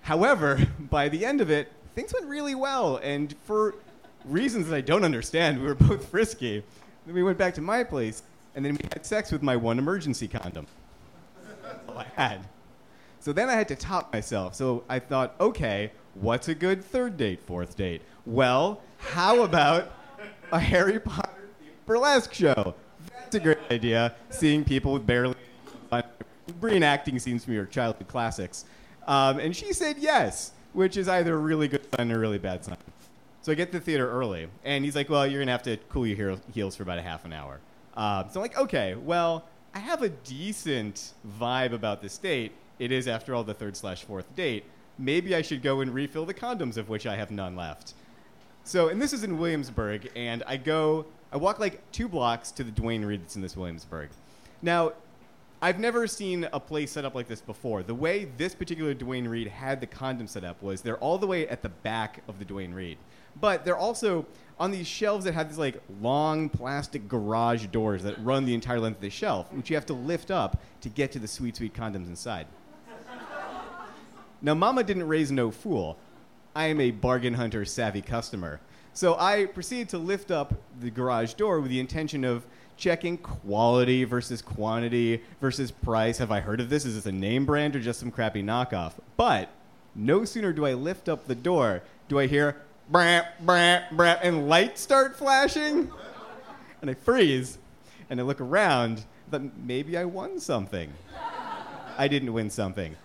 However, 0.09 0.57
by 0.89 1.07
the 1.07 1.23
end 1.23 1.39
of 1.39 1.51
it, 1.51 1.71
things 1.93 2.11
went 2.13 2.25
really 2.25 2.55
well, 2.55 2.97
and 2.97 3.35
for 3.45 3.75
reasons 4.25 4.67
that 4.67 4.75
I 4.75 4.81
don't 4.81 5.03
understand, 5.03 5.59
we 5.59 5.67
were 5.67 5.75
both 5.87 6.09
frisky. 6.09 6.63
Then 7.05 7.13
we 7.13 7.21
went 7.21 7.37
back 7.37 7.53
to 7.53 7.61
my 7.61 7.83
place, 7.83 8.23
and 8.55 8.65
then 8.65 8.73
we 8.73 8.89
had 8.91 9.05
sex 9.05 9.31
with 9.31 9.43
my 9.43 9.55
one 9.55 9.77
emergency 9.77 10.27
condom. 10.27 10.65
That's 11.61 11.79
all 11.87 11.99
I 11.99 12.07
had. 12.15 12.47
So 13.19 13.31
then 13.31 13.49
I 13.49 13.53
had 13.53 13.67
to 13.67 13.75
top 13.75 14.11
myself. 14.11 14.55
So 14.55 14.83
I 14.89 14.97
thought, 14.97 15.35
okay, 15.39 15.91
what's 16.15 16.47
a 16.47 16.55
good 16.55 16.83
third 16.83 17.15
date, 17.15 17.39
fourth 17.43 17.77
date? 17.77 18.01
Well, 18.25 18.81
how 18.97 19.43
about 19.43 19.91
a 20.51 20.59
Harry 20.59 20.99
Potter 20.99 21.49
burlesque 21.85 22.33
show? 22.33 22.73
That's 23.19 23.35
a 23.35 23.39
great 23.39 23.59
idea. 23.69 24.15
Seeing 24.31 24.65
people 24.65 24.91
with 24.93 25.05
barely 25.05 25.35
reenacting 26.59 27.21
scenes 27.21 27.45
from 27.45 27.53
your 27.53 27.65
childhood 27.65 28.07
classics. 28.07 28.65
Um, 29.09 29.39
and 29.39 29.55
she 29.55 29.73
said 29.73 29.97
yes, 29.97 30.51
which 30.73 30.95
is 30.95 31.09
either 31.09 31.33
a 31.33 31.37
really 31.37 31.67
good 31.67 31.81
sign 31.95 32.11
or 32.11 32.17
a 32.17 32.19
really 32.19 32.37
bad 32.37 32.63
sign. 32.63 32.77
So 33.41 33.51
I 33.51 33.55
get 33.55 33.71
to 33.71 33.79
the 33.79 33.83
theater 33.83 34.09
early, 34.09 34.47
and 34.63 34.85
he's 34.85 34.95
like, 34.95 35.09
"Well, 35.09 35.25
you're 35.25 35.41
gonna 35.41 35.51
have 35.51 35.63
to 35.63 35.77
cool 35.89 36.05
your 36.05 36.37
heels 36.53 36.75
for 36.75 36.83
about 36.83 36.99
a 36.99 37.01
half 37.01 37.25
an 37.25 37.33
hour." 37.33 37.59
Um, 37.97 38.27
so 38.29 38.39
I'm 38.39 38.43
like, 38.43 38.57
"Okay, 38.57 38.93
well, 38.93 39.45
I 39.73 39.79
have 39.79 40.03
a 40.03 40.09
decent 40.09 41.13
vibe 41.39 41.73
about 41.73 42.03
this 42.03 42.19
date. 42.19 42.51
It 42.77 42.91
is, 42.91 43.07
after 43.07 43.33
all, 43.33 43.43
the 43.43 43.53
third 43.55 43.75
slash 43.75 44.03
fourth 44.03 44.33
date. 44.35 44.63
Maybe 44.99 45.35
I 45.35 45.41
should 45.41 45.63
go 45.63 45.81
and 45.81 45.91
refill 45.91 46.25
the 46.25 46.33
condoms, 46.33 46.77
of 46.77 46.87
which 46.87 47.07
I 47.07 47.15
have 47.15 47.31
none 47.31 47.55
left." 47.55 47.95
So, 48.63 48.89
and 48.89 49.01
this 49.01 49.11
is 49.11 49.23
in 49.23 49.39
Williamsburg, 49.39 50.11
and 50.15 50.43
I 50.45 50.57
go, 50.57 51.07
I 51.31 51.37
walk 51.37 51.59
like 51.59 51.81
two 51.91 52.07
blocks 52.07 52.51
to 52.51 52.63
the 52.63 52.71
Duane 52.71 53.03
Reade 53.03 53.23
that's 53.23 53.35
in 53.35 53.41
this 53.41 53.57
Williamsburg. 53.57 54.09
Now, 54.61 54.91
I've 55.61 55.79
never 55.79 56.07
seen 56.07 56.47
a 56.53 56.59
place 56.59 56.91
set 56.91 57.03
up 57.03 57.15
like 57.15 57.27
this 57.27 57.41
before. 57.41 57.83
The 57.83 57.93
way 57.93 58.25
this 58.37 58.55
particular 58.55 58.93
Duane 58.93 59.27
Reade 59.27 59.49
had 59.49 59.81
the 59.81 59.87
condom 59.87 60.25
set 60.25 60.45
up 60.45 60.61
was 60.63 60.81
they're 60.81 60.97
all 60.97 61.17
the 61.17 61.27
way 61.27 61.49
at 61.49 61.61
the 61.61 61.69
back 61.69 62.23
of 62.29 62.39
the 62.39 62.45
Duane 62.45 62.73
Reade, 62.73 62.97
but 63.41 63.65
they're 63.65 63.77
also 63.77 64.25
on 64.57 64.71
these 64.71 64.87
shelves 64.87 65.25
that 65.25 65.33
have 65.33 65.49
these 65.49 65.57
like 65.57 65.81
long 66.01 66.47
plastic 66.47 67.09
garage 67.09 67.65
doors 67.67 68.03
that 68.03 68.15
run 68.23 68.45
the 68.45 68.53
entire 68.53 68.79
length 68.79 68.97
of 68.97 69.01
the 69.01 69.09
shelf, 69.09 69.51
which 69.51 69.69
you 69.69 69.75
have 69.75 69.85
to 69.87 69.93
lift 69.93 70.31
up 70.31 70.61
to 70.79 70.87
get 70.87 71.11
to 71.11 71.19
the 71.19 71.27
sweet, 71.27 71.57
sweet 71.57 71.73
condoms 71.73 72.07
inside. 72.07 72.47
now, 74.41 74.53
Mama 74.53 74.81
didn't 74.83 75.07
raise 75.09 75.29
no 75.29 75.51
fool. 75.51 75.97
I 76.55 76.67
am 76.67 76.79
a 76.79 76.91
bargain 76.91 77.33
hunter 77.33 77.65
savvy 77.65 78.01
customer. 78.01 78.61
So 78.93 79.15
I 79.19 79.45
proceeded 79.45 79.89
to 79.89 79.97
lift 79.97 80.31
up 80.31 80.53
the 80.79 80.89
garage 80.89 81.33
door 81.33 81.59
with 81.59 81.69
the 81.69 81.79
intention 81.79 82.23
of 82.23 82.45
checking 82.79 83.17
quality 83.17 84.05
versus 84.05 84.41
quantity 84.41 85.21
versus 85.41 85.69
price. 85.69 86.17
Have 86.17 86.31
I 86.31 86.39
heard 86.39 86.59
of 86.59 86.69
this? 86.69 86.85
Is 86.85 86.95
this 86.95 87.05
a 87.05 87.11
name 87.11 87.45
brand 87.45 87.75
or 87.75 87.79
just 87.79 87.99
some 87.99 88.09
crappy 88.09 88.41
knockoff? 88.41 88.93
But 89.17 89.49
no 89.95 90.25
sooner 90.25 90.53
do 90.53 90.65
I 90.65 90.73
lift 90.73 91.09
up 91.09 91.27
the 91.27 91.35
door, 91.35 91.83
do 92.07 92.17
I 92.19 92.27
hear 92.27 92.55
brap, 92.91 93.25
brap, 93.45 93.89
brap, 93.89 94.19
and 94.23 94.47
lights 94.49 94.81
start 94.81 95.15
flashing? 95.15 95.91
And 96.81 96.89
I 96.89 96.93
freeze, 96.93 97.57
and 98.09 98.21
I 98.21 98.23
look 98.23 98.39
around, 98.39 99.03
but 99.29 99.41
maybe 99.57 99.97
I 99.97 100.05
won 100.05 100.39
something. 100.39 100.89
I 101.97 102.07
didn't 102.07 102.31
win 102.31 102.49
something. 102.49 102.95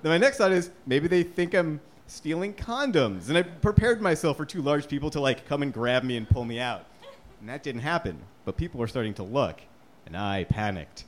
Then 0.00 0.12
my 0.12 0.16
next 0.16 0.38
thought 0.38 0.50
is 0.50 0.70
maybe 0.86 1.08
they 1.08 1.22
think 1.24 1.52
I'm 1.52 1.78
stealing 2.06 2.54
condoms. 2.54 3.28
And 3.28 3.36
I 3.36 3.42
prepared 3.42 4.00
myself 4.00 4.38
for 4.38 4.46
two 4.46 4.62
large 4.62 4.88
people 4.88 5.10
to 5.10 5.20
like 5.20 5.46
come 5.46 5.62
and 5.62 5.74
grab 5.74 6.04
me 6.04 6.16
and 6.16 6.26
pull 6.26 6.46
me 6.46 6.58
out. 6.58 6.86
And 7.40 7.48
that 7.48 7.62
didn't 7.62 7.82
happen. 7.82 8.18
But 8.44 8.56
people 8.56 8.80
were 8.80 8.88
starting 8.88 9.14
to 9.14 9.22
look, 9.22 9.60
and 10.06 10.16
I 10.16 10.44
panicked. 10.44 11.04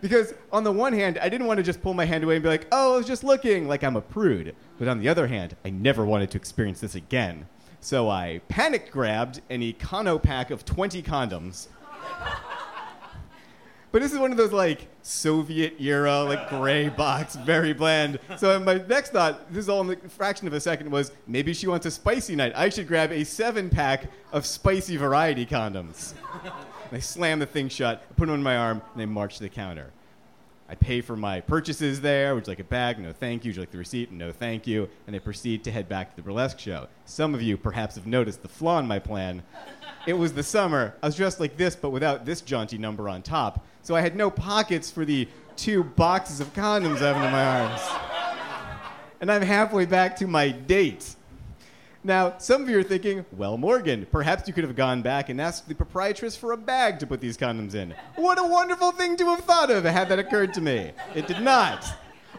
Because 0.00 0.32
on 0.52 0.64
the 0.64 0.72
one 0.72 0.92
hand, 0.92 1.18
I 1.18 1.28
didn't 1.28 1.46
want 1.46 1.58
to 1.58 1.62
just 1.62 1.82
pull 1.82 1.92
my 1.92 2.06
hand 2.06 2.24
away 2.24 2.36
and 2.36 2.42
be 2.42 2.48
like, 2.48 2.66
oh, 2.72 2.94
I 2.94 2.96
was 2.96 3.06
just 3.06 3.22
looking, 3.22 3.68
like 3.68 3.84
I'm 3.84 3.96
a 3.96 4.00
prude. 4.00 4.54
But 4.78 4.88
on 4.88 4.98
the 4.98 5.08
other 5.08 5.26
hand, 5.26 5.56
I 5.64 5.70
never 5.70 6.06
wanted 6.06 6.30
to 6.30 6.38
experience 6.38 6.80
this 6.80 6.94
again. 6.94 7.46
So 7.80 8.08
I 8.08 8.40
panic 8.48 8.90
grabbed 8.90 9.40
an 9.50 9.60
Econo 9.60 10.22
pack 10.22 10.50
of 10.50 10.64
20 10.64 11.02
condoms. 11.02 11.68
But 13.92 14.02
this 14.02 14.12
is 14.12 14.18
one 14.18 14.30
of 14.30 14.36
those 14.36 14.52
like 14.52 14.86
Soviet 15.02 15.80
era, 15.80 16.22
like 16.22 16.48
gray 16.48 16.88
box, 16.88 17.34
very 17.34 17.72
bland. 17.72 18.20
So 18.36 18.58
my 18.60 18.74
next 18.88 19.10
thought, 19.10 19.52
this 19.52 19.64
is 19.64 19.68
all 19.68 19.80
in 19.80 19.98
a 20.04 20.08
fraction 20.08 20.46
of 20.46 20.52
a 20.52 20.60
second, 20.60 20.90
was 20.90 21.10
maybe 21.26 21.52
she 21.52 21.66
wants 21.66 21.86
a 21.86 21.90
spicy 21.90 22.36
night. 22.36 22.52
I 22.54 22.68
should 22.68 22.86
grab 22.86 23.10
a 23.10 23.24
seven 23.24 23.68
pack 23.68 24.04
of 24.32 24.46
spicy 24.46 24.96
variety 24.96 25.44
condoms. 25.44 26.14
And 26.44 26.52
I 26.92 27.00
slam 27.00 27.40
the 27.40 27.46
thing 27.46 27.68
shut, 27.68 28.04
I 28.08 28.14
put 28.14 28.28
it 28.28 28.32
on 28.32 28.42
my 28.42 28.56
arm, 28.56 28.80
and 28.92 29.02
I 29.02 29.06
march 29.06 29.38
to 29.38 29.42
the 29.42 29.48
counter. 29.48 29.90
I 30.70 30.76
pay 30.76 31.00
for 31.00 31.16
my 31.16 31.40
purchases 31.40 32.00
there. 32.00 32.32
Would 32.32 32.46
you 32.46 32.52
like 32.52 32.60
a 32.60 32.64
bag? 32.64 33.00
No, 33.00 33.12
thank 33.12 33.44
you. 33.44 33.48
Would 33.48 33.56
you 33.56 33.62
like 33.62 33.72
the 33.72 33.78
receipt? 33.78 34.12
No, 34.12 34.30
thank 34.30 34.68
you. 34.68 34.88
And 35.08 35.16
I 35.16 35.18
proceed 35.18 35.64
to 35.64 35.72
head 35.72 35.88
back 35.88 36.10
to 36.10 36.16
the 36.16 36.22
burlesque 36.22 36.60
show. 36.60 36.86
Some 37.06 37.34
of 37.34 37.42
you 37.42 37.56
perhaps 37.56 37.96
have 37.96 38.06
noticed 38.06 38.42
the 38.42 38.48
flaw 38.48 38.78
in 38.78 38.86
my 38.86 39.00
plan. 39.00 39.42
It 40.06 40.12
was 40.12 40.32
the 40.32 40.44
summer. 40.44 40.94
I 41.02 41.06
was 41.06 41.16
dressed 41.16 41.40
like 41.40 41.56
this, 41.56 41.74
but 41.74 41.90
without 41.90 42.24
this 42.24 42.40
jaunty 42.40 42.78
number 42.78 43.08
on 43.08 43.22
top. 43.22 43.66
So 43.82 43.96
I 43.96 44.00
had 44.00 44.14
no 44.14 44.30
pockets 44.30 44.92
for 44.92 45.04
the 45.04 45.26
two 45.56 45.82
boxes 45.82 46.38
of 46.38 46.54
condoms 46.54 47.02
I 47.02 47.08
have 47.08 47.16
under 47.16 47.30
my 47.32 47.44
arms. 47.44 47.80
And 49.20 49.32
I'm 49.32 49.42
halfway 49.42 49.86
back 49.86 50.14
to 50.18 50.28
my 50.28 50.50
date. 50.50 51.16
Now, 52.02 52.38
some 52.38 52.62
of 52.62 52.68
you 52.70 52.78
are 52.78 52.82
thinking, 52.82 53.26
well, 53.36 53.58
Morgan, 53.58 54.06
perhaps 54.10 54.48
you 54.48 54.54
could 54.54 54.64
have 54.64 54.74
gone 54.74 55.02
back 55.02 55.28
and 55.28 55.38
asked 55.38 55.68
the 55.68 55.74
proprietress 55.74 56.34
for 56.34 56.52
a 56.52 56.56
bag 56.56 56.98
to 57.00 57.06
put 57.06 57.20
these 57.20 57.36
condoms 57.36 57.74
in. 57.74 57.94
What 58.16 58.38
a 58.38 58.46
wonderful 58.46 58.90
thing 58.92 59.18
to 59.18 59.26
have 59.26 59.40
thought 59.40 59.70
of 59.70 59.84
had 59.84 60.08
that 60.08 60.18
occurred 60.18 60.54
to 60.54 60.62
me. 60.62 60.92
It 61.14 61.26
did 61.26 61.42
not. 61.42 61.84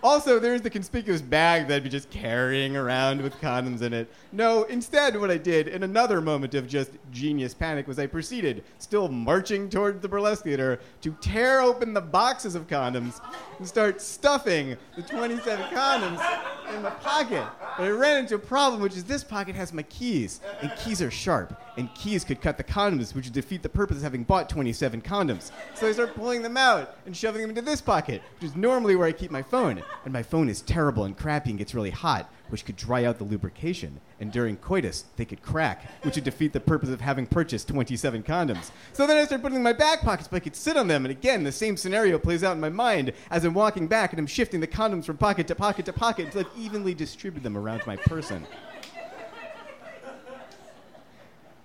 Also, 0.04 0.40
there's 0.40 0.62
the 0.62 0.70
conspicuous 0.70 1.22
bag 1.22 1.68
that 1.68 1.76
I'd 1.76 1.84
be 1.84 1.90
just 1.90 2.10
carrying 2.10 2.76
around 2.76 3.22
with 3.22 3.40
condoms 3.40 3.84
in 3.84 3.94
it. 3.94 4.12
No, 4.32 4.64
instead, 4.64 5.20
what 5.20 5.30
I 5.30 5.38
did 5.38 5.68
in 5.68 5.84
another 5.84 6.22
moment 6.22 6.56
of 6.56 6.68
just 6.68 6.92
genius 7.12 7.54
panic 7.54 7.88
was 7.88 8.00
I 8.00 8.08
proceeded, 8.08 8.64
still 8.80 9.10
marching 9.10 9.70
toward 9.70 10.02
the 10.02 10.08
burlesque 10.08 10.44
theater, 10.44 10.80
to 11.02 11.12
tear 11.22 11.62
open 11.62 11.94
the 11.94 12.02
boxes 12.02 12.56
of 12.56 12.68
condoms 12.68 13.22
and 13.60 13.68
start 13.68 14.02
stuffing 14.02 14.76
the 14.96 15.04
27 15.04 15.66
condoms 15.66 16.74
in 16.74 16.82
my 16.82 16.90
pocket. 16.90 17.46
But 17.78 17.84
I 17.84 17.90
ran 17.90 18.18
into 18.18 18.36
a 18.36 18.40
problem, 18.40 18.82
which 18.82 18.98
is 18.98 19.04
this 19.04 19.24
pocket 19.24 19.56
has 19.56 19.72
my 19.72 19.84
keys, 19.84 20.42
and 20.62 20.72
keys 20.78 21.02
are 21.02 21.12
sharp, 21.12 21.60
and 21.78 21.94
keys 21.96 22.24
could 22.24 22.42
cut 22.42 22.58
the 22.58 22.64
condoms, 22.64 23.14
which 23.14 23.26
would 23.26 23.34
defeat 23.34 23.64
the 23.64 23.70
purpose 23.70 23.98
of 23.98 24.04
having 24.04 24.24
bought 24.24 24.50
27 24.50 25.02
condoms. 25.02 25.52
So 25.74 25.88
I 25.88 25.92
start 25.92 26.16
pulling 26.16 26.42
them 26.42 26.58
out 26.58 26.98
and 27.06 27.16
shoving 27.16 27.42
them 27.42 27.50
into 27.50 27.62
this 27.62 27.82
pocket, 27.82 28.22
which 28.40 28.50
is 28.52 28.56
normally 28.56 28.96
where 28.96 29.08
I 29.08 29.12
keep 29.12 29.32
my 29.32 29.42
phone. 29.42 29.84
And 30.04 30.14
my 30.14 30.24
phone 30.24 30.50
is 30.50 30.62
terrible 30.62 31.06
and 31.06 31.18
crappy 31.18 31.50
and 31.50 31.60
gets 31.60 31.74
really 31.74 31.90
hot, 31.90 32.32
which 32.50 32.66
could 32.66 32.76
dry 32.76 33.06
out 33.06 33.18
the 33.18 33.24
lubrication. 33.24 34.00
And 34.20 34.32
during 34.32 34.58
coitus, 34.58 35.06
they 35.16 35.26
could 35.26 35.42
crack, 35.42 35.90
which 36.04 36.16
would 36.16 36.24
defeat 36.24 36.54
the 36.54 36.60
purpose 36.60 36.90
of 36.90 37.02
having 37.02 37.26
purchased 37.26 37.68
27 37.68 38.24
condoms. 38.24 38.72
So 38.94 39.08
then 39.08 39.18
I 39.18 39.26
start 39.26 39.42
putting 39.42 39.56
them 39.56 39.66
in 39.66 39.76
my 39.76 39.78
back 39.78 40.02
pockets, 40.02 40.28
but 40.28 40.38
I 40.38 40.42
could 40.42 40.56
sit 40.56 40.78
on 40.78 40.88
them. 40.88 41.06
And 41.06 41.12
again, 41.12 41.44
the 41.44 41.52
same 41.52 41.78
scenario 41.78 42.20
plays 42.20 42.44
out 42.44 42.54
in 42.54 42.62
my 42.62 42.70
mind 42.70 43.14
as 43.30 43.46
I'm 43.46 43.54
walking 43.54 43.88
back 43.88 44.12
and 44.12 44.20
I'm 44.20 44.28
shifting 44.28 44.60
the 44.60 44.68
condoms 44.68 45.06
from 45.06 45.18
pocket 45.18 45.48
to 45.48 45.56
pocket 45.56 45.86
to 45.86 45.94
pocket 45.94 46.26
until 46.26 46.42
I've 46.42 46.60
evenly 46.60 46.94
distributed 46.94 47.44
them 47.44 47.58
around 47.58 47.82
my 47.88 47.96
person. 47.96 48.46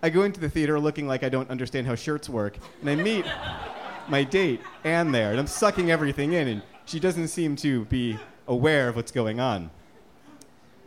I 0.07 0.09
go 0.09 0.23
into 0.23 0.39
the 0.39 0.49
theater 0.49 0.79
looking 0.79 1.09
like 1.09 1.25
I 1.25 1.29
don't 1.29 1.51
understand 1.51 1.89
how 1.89 1.97
shirts 1.97 2.29
work, 2.29 2.59
and 2.81 2.89
I 2.89 2.95
meet 2.95 3.27
my 4.07 4.23
date, 4.23 4.61
Anne, 4.85 5.11
there, 5.11 5.33
and 5.33 5.41
I'm 5.41 5.49
sucking 5.49 5.91
everything 5.91 6.33
in, 6.33 6.47
and 6.47 6.63
she 6.85 7.01
doesn't 7.01 7.27
seem 7.27 7.57
to 7.57 7.87
be 7.87 8.17
aware 8.47 8.89
of 8.89 8.95
what's 8.95 9.11
going 9.11 9.41
on. 9.41 9.69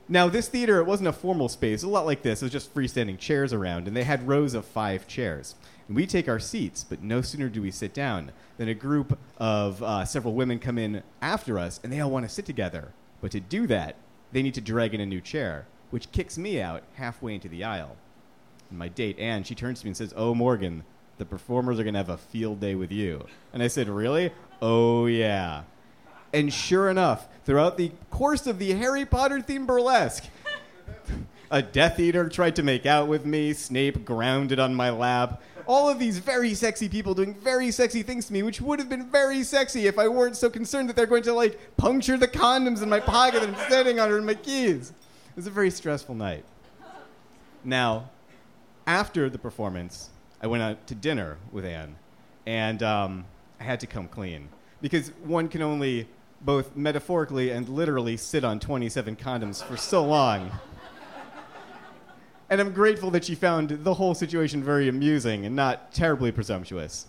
Now, 0.07 0.29
this 0.29 0.47
theater, 0.47 0.79
it 0.79 0.85
wasn't 0.85 1.09
a 1.09 1.11
formal 1.11 1.49
space, 1.49 1.83
a 1.83 1.89
lot 1.89 2.05
like 2.05 2.21
this. 2.21 2.41
It 2.41 2.45
was 2.45 2.53
just 2.53 2.73
freestanding 2.73 3.19
chairs 3.19 3.51
around, 3.51 3.89
and 3.89 3.97
they 3.97 4.05
had 4.05 4.25
rows 4.25 4.53
of 4.53 4.63
five 4.63 5.05
chairs. 5.05 5.55
And 5.89 5.97
we 5.97 6.07
take 6.07 6.29
our 6.29 6.39
seats, 6.39 6.85
but 6.85 7.03
no 7.03 7.19
sooner 7.19 7.49
do 7.49 7.61
we 7.61 7.71
sit 7.71 7.93
down 7.93 8.31
than 8.55 8.69
a 8.69 8.73
group 8.73 9.19
of 9.37 9.83
uh, 9.83 10.05
several 10.05 10.33
women 10.33 10.59
come 10.59 10.77
in 10.77 11.03
after 11.21 11.59
us, 11.59 11.81
and 11.83 11.91
they 11.91 11.99
all 11.99 12.09
want 12.09 12.25
to 12.25 12.33
sit 12.33 12.45
together. 12.45 12.93
But 13.19 13.31
to 13.31 13.41
do 13.41 13.67
that, 13.67 13.97
they 14.31 14.41
need 14.41 14.53
to 14.53 14.61
drag 14.61 14.93
in 14.93 15.01
a 15.01 15.05
new 15.05 15.19
chair, 15.19 15.67
which 15.89 16.13
kicks 16.13 16.37
me 16.37 16.61
out 16.61 16.83
halfway 16.93 17.35
into 17.35 17.49
the 17.49 17.65
aisle. 17.65 17.97
And 18.69 18.79
my 18.79 18.87
date, 18.87 19.19
Anne, 19.19 19.43
she 19.43 19.55
turns 19.55 19.79
to 19.79 19.85
me 19.85 19.89
and 19.89 19.97
says, 19.97 20.13
Oh, 20.15 20.35
Morgan, 20.35 20.83
the 21.17 21.25
performers 21.25 21.79
are 21.79 21.83
going 21.83 21.93
to 21.93 21.99
have 21.99 22.09
a 22.09 22.17
field 22.17 22.59
day 22.59 22.75
with 22.75 22.91
you. 22.91 23.25
And 23.53 23.63
I 23.63 23.67
said, 23.67 23.89
Really? 23.89 24.31
Oh, 24.61 25.05
yeah. 25.05 25.63
And 26.33 26.53
sure 26.53 26.89
enough, 26.89 27.27
throughout 27.45 27.77
the 27.77 27.91
course 28.11 28.45
of 28.45 28.59
the 28.59 28.73
Harry 28.73 29.05
Potter 29.05 29.39
themed 29.39 29.65
burlesque, 29.65 30.25
a 31.51 31.61
Death 31.61 31.99
Eater 31.99 32.29
tried 32.29 32.55
to 32.57 32.63
make 32.63 32.85
out 32.85 33.07
with 33.07 33.25
me, 33.25 33.53
Snape 33.53 34.05
grounded 34.05 34.59
on 34.59 34.75
my 34.75 34.89
lap. 34.89 35.41
All 35.65 35.89
of 35.89 35.99
these 35.99 36.17
very 36.17 36.53
sexy 36.55 36.89
people 36.89 37.13
doing 37.13 37.33
very 37.35 37.71
sexy 37.71 38.01
things 38.01 38.25
to 38.27 38.33
me, 38.33 38.43
which 38.43 38.59
would 38.59 38.79
have 38.79 38.89
been 38.89 39.09
very 39.09 39.43
sexy 39.43 39.87
if 39.87 39.99
I 39.99 40.07
weren't 40.07 40.35
so 40.35 40.49
concerned 40.49 40.89
that 40.89 40.95
they're 40.95 41.05
going 41.05 41.23
to 41.23 41.33
like 41.33 41.59
puncture 41.77 42.17
the 42.17 42.27
condoms 42.27 42.81
in 42.81 42.89
my 42.89 42.99
pocket 42.99 43.43
I'm 43.43 43.55
sitting 43.69 43.99
on 43.99 44.11
in 44.11 44.25
my 44.25 44.33
keys. 44.33 44.89
It 44.89 45.35
was 45.35 45.47
a 45.47 45.51
very 45.51 45.69
stressful 45.69 46.15
night. 46.15 46.43
Now, 47.63 48.09
after 48.89 49.29
the 49.29 49.37
performance, 49.37 50.09
I 50.41 50.47
went 50.47 50.63
out 50.63 50.87
to 50.87 50.95
dinner 50.95 51.37
with 51.51 51.63
Anne, 51.63 51.95
and 52.47 52.81
um, 52.81 53.25
I 53.59 53.63
had 53.63 53.79
to 53.81 53.87
come 53.87 54.07
clean 54.07 54.49
because 54.81 55.09
one 55.23 55.47
can 55.47 55.61
only 55.61 56.07
both 56.41 56.75
metaphorically 56.75 57.51
and 57.51 57.69
literally 57.69 58.17
sit 58.17 58.43
on 58.43 58.59
27 58.59 59.15
condoms 59.15 59.63
for 59.63 59.77
so 59.77 60.03
long. 60.03 60.49
And 62.49 62.59
I'm 62.59 62.73
grateful 62.73 63.11
that 63.11 63.25
she 63.25 63.35
found 63.35 63.69
the 63.69 63.93
whole 63.93 64.15
situation 64.15 64.63
very 64.63 64.89
amusing 64.89 65.45
and 65.45 65.55
not 65.55 65.91
terribly 65.91 66.31
presumptuous. 66.31 67.05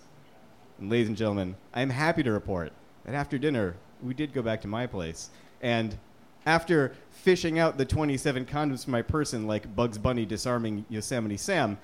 And 0.79 0.91
ladies 0.91 1.09
and 1.09 1.17
gentlemen, 1.17 1.57
I'm 1.73 1.89
happy 1.89 2.23
to 2.25 2.31
report 2.31 2.75
that 3.07 3.15
after 3.15 3.39
dinner, 3.39 3.77
we 4.03 4.13
did 4.13 4.35
go 4.35 4.43
back 4.43 4.61
to 4.63 4.69
my 4.69 4.87
place. 4.87 5.31
And 5.63 5.97
after 6.47 6.95
fishing 7.11 7.59
out 7.59 7.79
the 7.79 7.85
27 7.85 8.47
condoms 8.47 8.85
from 8.85 8.93
my 8.93 9.03
person 9.03 9.47
like 9.47 9.75
Bugs 9.75 9.99
Bunny 9.99 10.25
disarming 10.25 10.85
Yosemite 10.89 11.37
Sam, 11.37 11.79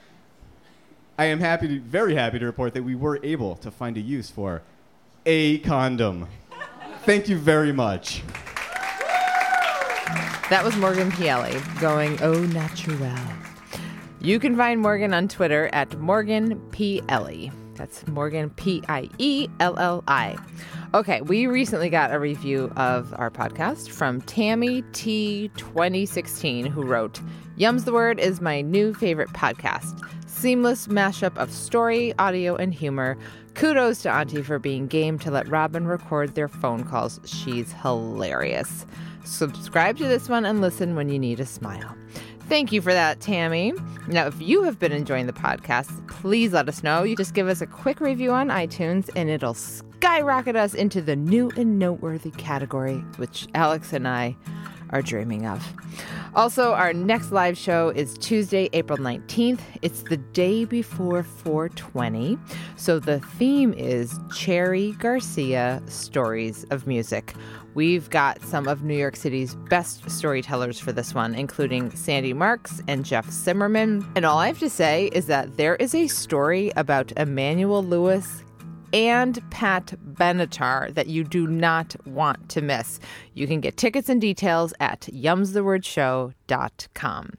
I 1.19 1.27
am 1.27 1.41
happy 1.41 1.69
to, 1.69 1.81
very 1.81 2.15
happy 2.15 2.39
to 2.39 2.45
report 2.45 2.75
that 2.75 2.83
we 2.83 2.95
were 2.95 3.19
able 3.23 3.57
to 3.57 3.71
find 3.71 3.97
a 3.97 4.01
use 4.01 4.31
for 4.31 4.63
a 5.25 5.59
condom. 5.59 6.29
Thank 7.05 7.29
you 7.29 7.39
very 7.39 7.73
much. 7.73 8.23
That 10.51 10.63
was 10.63 10.77
Morgan 10.77 11.11
Pielli 11.11 11.81
going 11.81 12.19
oh, 12.23 12.35
au 12.35 12.47
naturel. 12.47 13.17
You 14.21 14.39
can 14.39 14.57
find 14.57 14.81
Morgan 14.81 15.13
on 15.13 15.29
Twitter 15.29 15.69
at 15.73 15.99
Morgan 15.99 16.61
Pielli. 16.71 17.53
That's 17.77 18.07
Morgan 18.07 18.51
P 18.51 18.83
I 18.89 19.09
E 19.19 19.49
L 19.61 19.79
L 19.79 20.03
I. 20.09 20.37
Okay, 20.95 21.21
we 21.21 21.47
recently 21.47 21.91
got 21.91 22.13
a 22.13 22.19
review 22.19 22.73
of 22.77 23.15
our 23.19 23.31
podcast 23.31 23.91
from 23.91 24.21
Tammy 24.23 24.83
T 24.93 25.51
2016 25.57 26.67
who 26.67 26.83
wrote, 26.83 27.21
Yums 27.59 27.85
the 27.85 27.93
Word 27.93 28.19
is 28.19 28.41
my 28.41 28.61
new 28.61 28.95
favorite 28.95 29.31
podcast. 29.31 30.03
Seamless 30.27 30.87
mashup 30.87 31.37
of 31.37 31.51
story, 31.51 32.15
audio, 32.19 32.57
and 32.57 32.73
humor. 32.75 33.17
Kudos 33.55 34.03
to 34.03 34.11
Auntie 34.11 34.43
for 34.43 34.59
being 34.59 34.87
game 34.87 35.19
to 35.21 35.31
let 35.31 35.49
Robin 35.49 35.87
record 35.87 36.35
their 36.35 36.49
phone 36.49 36.85
calls. 36.85 37.21
She's 37.25 37.73
hilarious. 37.73 38.87
Subscribe 39.25 39.97
to 39.97 40.05
this 40.05 40.29
one 40.29 40.45
and 40.45 40.61
listen 40.61 40.95
when 40.95 41.09
you 41.09 41.19
need 41.19 41.41
a 41.41 41.47
smile. 41.47 41.97
Thank 42.49 42.71
you 42.71 42.81
for 42.81 42.93
that, 42.93 43.21
Tammy. 43.21 43.73
Now, 44.07 44.29
if 44.29 44.41
you 44.41 44.63
have 44.63 44.79
been 44.79 44.93
enjoying 44.93 45.27
the 45.27 45.33
podcast, 45.33 46.07
please 46.07 46.53
let 46.53 46.69
us 46.69 46.85
know. 46.85 47.03
You 47.03 47.17
just 47.17 47.35
give 47.35 47.49
us 47.49 47.61
a 47.61 47.67
quick 47.67 48.01
review 48.01 48.31
on 48.31 48.49
iTunes 48.49 49.11
and 49.17 49.29
it'll 49.29 49.55
skyrocket 49.55 50.55
us 50.55 50.73
into 50.73 51.03
the 51.03 51.17
new 51.17 51.51
and 51.57 51.79
noteworthy 51.79 52.31
category, 52.31 52.99
which 53.17 53.49
Alex 53.55 53.93
and 53.93 54.07
I 54.07 54.37
are 54.91 55.03
dreaming 55.03 55.47
of. 55.47 55.67
Also, 56.37 56.73
our 56.73 56.93
next 56.93 57.33
live 57.33 57.59
show 57.59 57.89
is 57.89 58.17
Tuesday, 58.19 58.69
April 58.73 58.99
19th. 58.99 59.61
It's 59.83 60.03
the 60.03 60.19
day 60.19 60.65
before 60.65 61.25
420. 61.25 62.39
So 62.77 63.01
the 63.01 63.19
theme 63.21 63.73
is 63.73 64.21
Cherry 64.33 64.93
Garcia 64.93 65.83
Stories 65.87 66.65
of 66.71 66.87
Music. 66.87 67.35
We've 67.77 68.09
got 68.09 68.43
some 68.43 68.67
of 68.69 68.85
New 68.85 68.97
York 68.97 69.17
City's 69.17 69.55
best 69.55 70.09
storytellers 70.09 70.81
for 70.81 70.93
this 70.93 71.13
one, 71.13 71.35
including 71.35 71.91
Sandy 71.91 72.33
Marks 72.33 72.81
and 72.89 73.05
Jeff 73.05 73.31
Zimmerman. 73.31 74.11
And 74.17 74.25
all 74.25 74.39
I 74.39 74.47
have 74.47 74.61
to 74.61 74.71
say 74.71 75.11
is 75.13 75.27
that 75.27 75.59
there 75.59 75.77
is 75.77 75.95
a 75.95 76.09
story 76.09 76.73
about 76.75 77.13
Emmanuel 77.19 77.85
Lewis 77.85 78.43
and 78.95 79.39
Pat 79.51 79.93
Benatar 80.15 80.95
that 80.95 81.09
you 81.09 81.23
do 81.23 81.47
not 81.47 81.95
want 82.07 82.49
to 82.49 82.63
miss. 82.63 82.99
You 83.35 83.47
can 83.47 83.61
get 83.61 83.77
tickets 83.77 84.09
and 84.09 84.23
details 84.23 84.73
at 84.81 85.03
yumsthewordshow.com. 85.13 87.31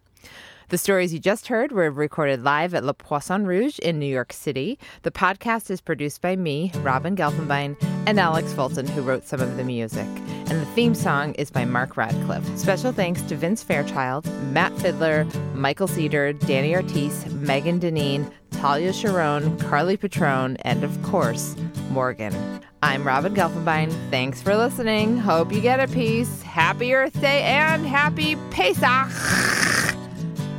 The 0.69 0.77
stories 0.77 1.13
you 1.13 1.19
just 1.19 1.47
heard 1.47 1.71
were 1.71 1.89
recorded 1.89 2.43
live 2.43 2.73
at 2.73 2.83
Le 2.83 2.93
Poisson 2.93 3.45
Rouge 3.45 3.79
in 3.79 3.99
New 3.99 4.05
York 4.05 4.33
City. 4.33 4.77
The 5.03 5.11
podcast 5.11 5.71
is 5.71 5.79
produced 5.79 6.21
by 6.21 6.35
me, 6.35 6.73
Robin 6.79 7.15
Gelfenbein, 7.15 7.77
and 8.05 8.19
Alex 8.19 8.51
Fulton, 8.51 8.85
who 8.85 9.01
wrote 9.01 9.23
some 9.23 9.39
of 9.39 9.55
the 9.55 9.63
music. 9.63 10.05
And 10.27 10.59
the 10.59 10.65
theme 10.75 10.93
song 10.93 11.35
is 11.35 11.49
by 11.49 11.63
Mark 11.63 11.95
Radcliffe. 11.95 12.45
Special 12.57 12.91
thanks 12.91 13.21
to 13.21 13.37
Vince 13.37 13.63
Fairchild, 13.63 14.25
Matt 14.51 14.77
Fiddler, 14.79 15.25
Michael 15.53 15.87
Cedar, 15.87 16.33
Danny 16.33 16.75
Ortiz, 16.75 17.25
Megan 17.27 17.79
Deneen, 17.79 18.29
Talia 18.51 18.91
Sharon, 18.91 19.57
Carly 19.59 19.95
Patrone, 19.95 20.57
and 20.63 20.83
of 20.83 21.01
course, 21.01 21.55
Morgan. 21.91 22.35
I'm 22.83 23.07
Robin 23.07 23.33
Gelfenbein. 23.33 23.89
Thanks 24.09 24.41
for 24.41 24.57
listening. 24.57 25.15
Hope 25.15 25.53
you 25.53 25.61
get 25.61 25.79
a 25.79 25.87
piece. 25.87 26.41
Happy 26.41 26.93
Earth 26.93 27.19
Day 27.21 27.43
and 27.43 27.85
happy 27.85 28.35
Pesach! 28.51 29.66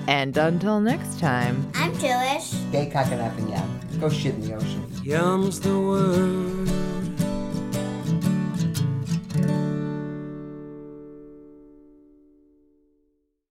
And 0.09 0.35
until 0.39 0.81
next 0.81 1.21
time. 1.21 1.71
I'm 1.75 1.93
Jewish. 1.99 2.55
Gay 2.73 2.89
cock 2.91 3.13
and 3.13 3.21
up 3.21 3.37
and 3.37 3.51
yeah. 3.51 3.69
Go 4.01 4.09
shit 4.09 4.37
in 4.37 4.41
the 4.41 4.55
ocean. 4.55 4.91
Yum's 5.05 5.61
the 5.61 5.79
word. 5.79 6.78